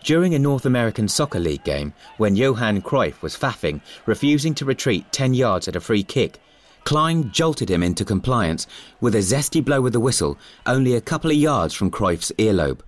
During 0.03 0.35
a 0.35 0.39
North 0.39 0.67
American 0.67 1.09
Soccer 1.09 1.41
League 1.41 1.65
game, 1.65 1.95
when 2.19 2.37
Johan 2.37 2.83
Cruyff 2.83 3.23
was 3.23 3.37
faffing, 3.37 3.81
refusing 4.05 4.55
to 4.57 4.67
retreat 4.67 5.11
10 5.13 5.33
yards 5.33 5.67
at 5.67 5.77
a 5.77 5.81
free 5.81 6.03
kick, 6.03 6.39
Klein 6.85 7.31
jolted 7.33 7.71
him 7.71 7.83
into 7.83 8.05
compliance 8.05 8.67
with 9.01 9.15
a 9.15 9.21
zesty 9.21 9.65
blow 9.65 9.81
with 9.81 9.95
the 9.95 10.01
whistle 10.01 10.37
only 10.67 10.95
a 10.95 11.01
couple 11.01 11.31
of 11.31 11.37
yards 11.39 11.73
from 11.73 11.91
Cruyff's 11.91 12.33
earlobe. 12.37 12.81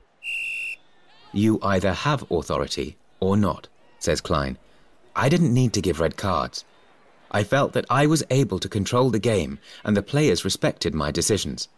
You 1.32 1.58
either 1.62 1.94
have 1.94 2.30
authority 2.30 2.98
or 3.20 3.38
not, 3.38 3.68
says 3.98 4.20
Klein. 4.20 4.58
I 5.14 5.30
didn't 5.30 5.54
need 5.54 5.72
to 5.72 5.80
give 5.80 6.00
red 6.00 6.18
cards. 6.18 6.66
I 7.36 7.44
felt 7.44 7.74
that 7.74 7.84
I 7.90 8.06
was 8.06 8.24
able 8.30 8.58
to 8.60 8.66
control 8.66 9.10
the 9.10 9.18
game 9.18 9.58
and 9.84 9.94
the 9.94 10.02
players 10.02 10.42
respected 10.42 10.94
my 10.94 11.10
decisions. 11.10 11.68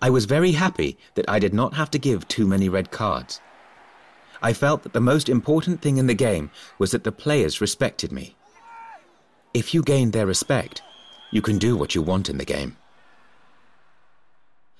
I 0.00 0.08
was 0.08 0.24
very 0.24 0.52
happy 0.52 0.96
that 1.16 1.28
I 1.28 1.38
did 1.38 1.52
not 1.52 1.74
have 1.74 1.90
to 1.90 1.98
give 1.98 2.26
too 2.28 2.46
many 2.46 2.70
red 2.70 2.90
cards. 2.90 3.42
I 4.40 4.54
felt 4.54 4.82
that 4.82 4.94
the 4.94 5.02
most 5.12 5.28
important 5.28 5.82
thing 5.82 5.98
in 5.98 6.06
the 6.06 6.14
game 6.14 6.50
was 6.78 6.92
that 6.92 7.04
the 7.04 7.12
players 7.12 7.60
respected 7.60 8.10
me. 8.10 8.36
If 9.52 9.74
you 9.74 9.82
gain 9.82 10.12
their 10.12 10.24
respect, 10.26 10.80
you 11.30 11.42
can 11.42 11.58
do 11.58 11.76
what 11.76 11.94
you 11.94 12.00
want 12.00 12.30
in 12.30 12.38
the 12.38 12.46
game. 12.46 12.78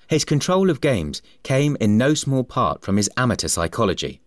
His 0.07 0.25
control 0.25 0.71
of 0.71 0.81
games 0.81 1.21
came 1.43 1.77
in 1.79 1.95
no 1.95 2.15
small 2.15 2.43
part 2.43 2.81
from 2.81 2.97
his 2.97 3.11
amateur 3.17 3.49
psychology. 3.49 4.19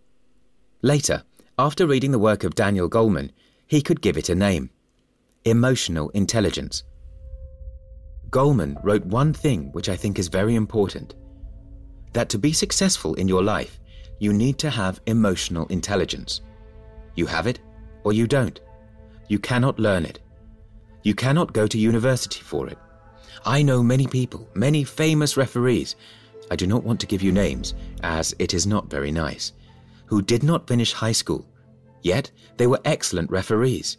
Later, 0.81 1.23
after 1.57 1.85
reading 1.85 2.11
the 2.11 2.25
work 2.29 2.45
of 2.45 2.55
Daniel 2.55 2.89
Goleman, 2.89 3.31
he 3.67 3.81
could 3.81 3.99
give 3.99 4.17
it 4.17 4.29
a 4.29 4.35
name 4.35 4.69
emotional 5.45 6.09
intelligence. 6.09 6.83
Goleman 8.29 8.77
wrote 8.83 9.05
one 9.05 9.33
thing 9.33 9.71
which 9.71 9.89
I 9.89 9.95
think 9.95 10.19
is 10.19 10.27
very 10.27 10.55
important 10.55 11.15
that 12.13 12.29
to 12.29 12.37
be 12.37 12.53
successful 12.53 13.13
in 13.15 13.27
your 13.27 13.43
life, 13.43 13.79
you 14.19 14.33
need 14.33 14.57
to 14.59 14.69
have 14.69 15.01
emotional 15.05 15.65
intelligence. 15.67 16.41
You 17.15 17.25
have 17.27 17.47
it 17.47 17.59
or 18.03 18.13
you 18.13 18.27
don't. 18.27 18.59
You 19.27 19.39
cannot 19.39 19.79
learn 19.79 20.05
it. 20.05 20.19
You 21.03 21.13
cannot 21.13 21.53
go 21.53 21.67
to 21.67 21.77
university 21.77 22.41
for 22.41 22.67
it. 22.67 22.77
I 23.45 23.61
know 23.61 23.81
many 23.81 24.07
people, 24.07 24.49
many 24.53 24.83
famous 24.83 25.37
referees, 25.37 25.95
I 26.51 26.55
do 26.55 26.67
not 26.67 26.83
want 26.83 26.99
to 27.01 27.07
give 27.07 27.21
you 27.21 27.31
names, 27.31 27.75
as 28.03 28.35
it 28.39 28.53
is 28.53 28.65
not 28.65 28.89
very 28.89 29.11
nice, 29.11 29.53
who 30.07 30.21
did 30.21 30.43
not 30.43 30.67
finish 30.67 30.91
high 30.91 31.11
school, 31.11 31.47
yet 32.01 32.31
they 32.57 32.67
were 32.67 32.81
excellent 32.85 33.29
referees. 33.29 33.97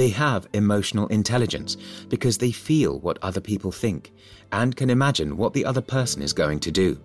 They 0.00 0.08
have 0.08 0.48
emotional 0.54 1.08
intelligence 1.08 1.76
because 2.08 2.38
they 2.38 2.52
feel 2.52 3.00
what 3.00 3.18
other 3.20 3.42
people 3.42 3.70
think 3.70 4.14
and 4.50 4.74
can 4.74 4.88
imagine 4.88 5.36
what 5.36 5.52
the 5.52 5.66
other 5.66 5.82
person 5.82 6.22
is 6.22 6.32
going 6.32 6.58
to 6.60 6.70
do. 6.70 6.98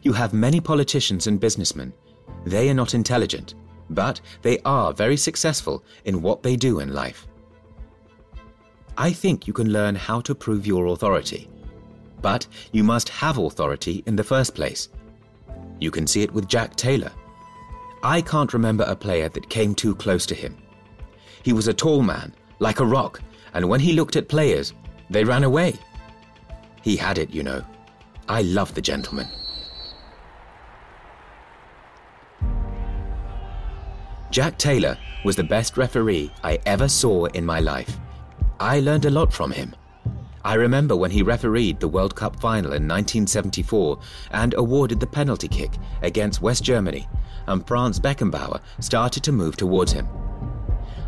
You 0.00 0.14
have 0.14 0.32
many 0.32 0.58
politicians 0.58 1.26
and 1.26 1.38
businessmen. 1.38 1.92
They 2.46 2.70
are 2.70 2.80
not 2.82 2.94
intelligent, 2.94 3.56
but 3.90 4.22
they 4.40 4.58
are 4.60 4.94
very 4.94 5.18
successful 5.18 5.84
in 6.06 6.22
what 6.22 6.42
they 6.42 6.56
do 6.56 6.80
in 6.80 6.94
life. 6.94 7.26
I 8.96 9.12
think 9.12 9.46
you 9.46 9.52
can 9.52 9.70
learn 9.70 9.94
how 9.94 10.22
to 10.22 10.34
prove 10.34 10.66
your 10.66 10.86
authority. 10.86 11.50
But 12.22 12.46
you 12.72 12.84
must 12.84 13.10
have 13.10 13.36
authority 13.36 14.02
in 14.06 14.16
the 14.16 14.24
first 14.24 14.54
place. 14.54 14.88
You 15.78 15.90
can 15.90 16.06
see 16.06 16.22
it 16.22 16.32
with 16.32 16.48
Jack 16.48 16.74
Taylor. 16.74 17.12
I 18.02 18.22
can't 18.22 18.54
remember 18.54 18.84
a 18.84 18.96
player 18.96 19.28
that 19.28 19.50
came 19.50 19.74
too 19.74 19.94
close 19.94 20.24
to 20.24 20.34
him. 20.34 20.56
He 21.42 21.52
was 21.52 21.68
a 21.68 21.74
tall 21.74 22.02
man, 22.02 22.32
like 22.58 22.80
a 22.80 22.86
rock, 22.86 23.20
and 23.54 23.68
when 23.68 23.80
he 23.80 23.92
looked 23.92 24.16
at 24.16 24.28
players, 24.28 24.72
they 25.10 25.24
ran 25.24 25.44
away. 25.44 25.74
He 26.82 26.96
had 26.96 27.18
it, 27.18 27.30
you 27.30 27.42
know. 27.42 27.64
I 28.28 28.42
love 28.42 28.74
the 28.74 28.80
gentleman. 28.80 29.28
Jack 34.30 34.56
Taylor 34.56 34.96
was 35.24 35.36
the 35.36 35.44
best 35.44 35.76
referee 35.76 36.32
I 36.42 36.58
ever 36.64 36.88
saw 36.88 37.26
in 37.26 37.44
my 37.44 37.60
life. 37.60 37.98
I 38.58 38.80
learned 38.80 39.04
a 39.04 39.10
lot 39.10 39.32
from 39.32 39.50
him. 39.50 39.74
I 40.44 40.54
remember 40.54 40.96
when 40.96 41.10
he 41.10 41.22
refereed 41.22 41.78
the 41.78 41.88
World 41.88 42.16
Cup 42.16 42.34
final 42.40 42.72
in 42.72 42.88
1974 42.88 43.98
and 44.30 44.54
awarded 44.54 44.98
the 45.00 45.06
penalty 45.06 45.48
kick 45.48 45.72
against 46.00 46.42
West 46.42 46.64
Germany, 46.64 47.06
and 47.46 47.66
Franz 47.66 48.00
Beckenbauer 48.00 48.60
started 48.80 49.22
to 49.24 49.32
move 49.32 49.56
towards 49.56 49.92
him. 49.92 50.08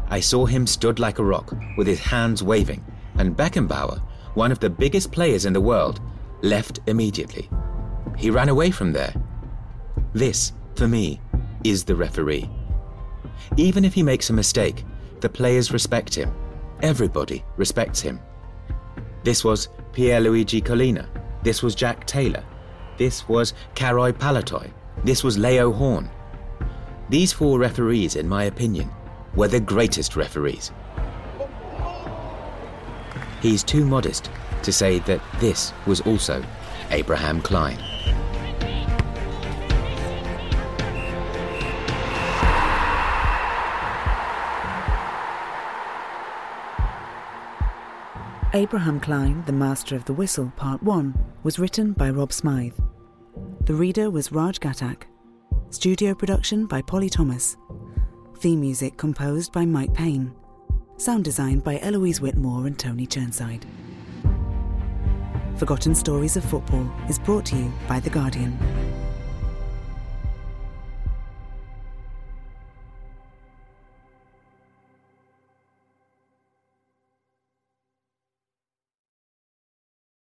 I 0.09 0.21
saw 0.21 0.47
him 0.47 0.67
stood 0.67 0.99
like 0.99 1.19
a 1.19 1.25
rock 1.25 1.55
with 1.77 1.87
his 1.87 2.01
hands 2.01 2.43
waving, 2.43 2.85
and 3.17 3.37
Beckenbauer, 3.37 4.01
one 4.35 4.53
of 4.53 4.61
the 4.61 4.71
biggest 4.71 5.13
players 5.13 5.45
in 5.47 5.53
the 5.53 5.61
world, 5.61 6.01
left 6.43 6.81
immediately. 6.87 7.49
He 8.17 8.31
ran 8.31 8.49
away 8.49 8.71
from 8.71 8.93
there. 8.93 9.15
This, 10.13 10.53
for 10.77 10.87
me, 10.87 11.21
is 11.65 11.85
the 11.85 11.97
referee. 11.97 12.49
Even 13.57 13.85
if 13.85 13.95
he 13.95 14.03
makes 14.03 14.31
a 14.31 14.33
mistake, 14.33 14.85
the 15.21 15.29
players 15.29 15.73
respect 15.73 16.15
him 16.15 16.33
Everybody 16.83 17.43
respects 17.57 18.01
him. 18.01 18.21
This 19.23 19.43
was 19.43 19.69
Pierluigi 19.93 20.63
Collina. 20.63 21.07
This 21.43 21.63
was 21.63 21.75
Jack 21.75 22.07
Taylor. 22.07 22.45
This 22.99 23.27
was 23.29 23.55
Károly 23.75 24.13
Palotai. 24.13 24.71
This 25.03 25.25
was 25.25 25.39
Leo 25.39 25.73
Horn. 25.73 26.11
These 27.09 27.33
four 27.33 27.59
referees, 27.59 28.17
in 28.17 28.29
my 28.29 28.45
opinion, 28.45 28.91
were 29.37 29.49
the 29.49 29.61
greatest 29.61 30.17
referees. 30.17 30.73
He's 33.41 33.63
too 33.63 33.85
modest 33.85 34.31
to 34.63 34.73
say 34.73 34.99
that 35.01 35.21
this 35.39 35.73
was 35.87 36.01
also 36.03 36.43
Abraham 36.91 37.43
Klein. 37.43 37.79
Abraham 48.55 49.01
Klein, 49.01 49.43
The 49.47 49.53
Master 49.53 49.97
of 49.97 50.05
the 50.05 50.13
Whistle, 50.13 50.53
Part 50.55 50.81
1, 50.81 51.13
was 51.43 51.59
written 51.59 51.93
by 51.93 52.09
Rob 52.09 52.33
Smyth. 52.33 52.81
The 53.65 53.75
reader 53.75 54.13
was 54.13 54.31
Raj 54.31 54.61
Ghatak. 54.61 55.03
Studio 55.71 56.15
production 56.15 56.67
by 56.67 56.81
Polly 56.81 57.11
Thomas. 57.11 57.57
Theme 58.45 58.61
music 58.61 58.99
composed 58.99 59.53
by 59.53 59.65
Mike 59.65 59.95
Payne. 59.95 60.31
Sound 60.99 61.25
design 61.25 61.61
by 61.61 61.79
Eloise 61.79 62.21
Whitmore 62.21 62.67
and 62.67 62.79
Tony 62.79 63.07
Churnside. 63.07 63.65
Forgotten 65.57 65.95
Stories 65.95 66.37
of 66.37 66.45
Football 66.45 66.87
is 67.09 67.19
brought 67.19 67.47
to 67.47 67.57
you 67.57 67.73
by 67.89 68.01
The 68.01 68.11
Guardian. 68.11 68.84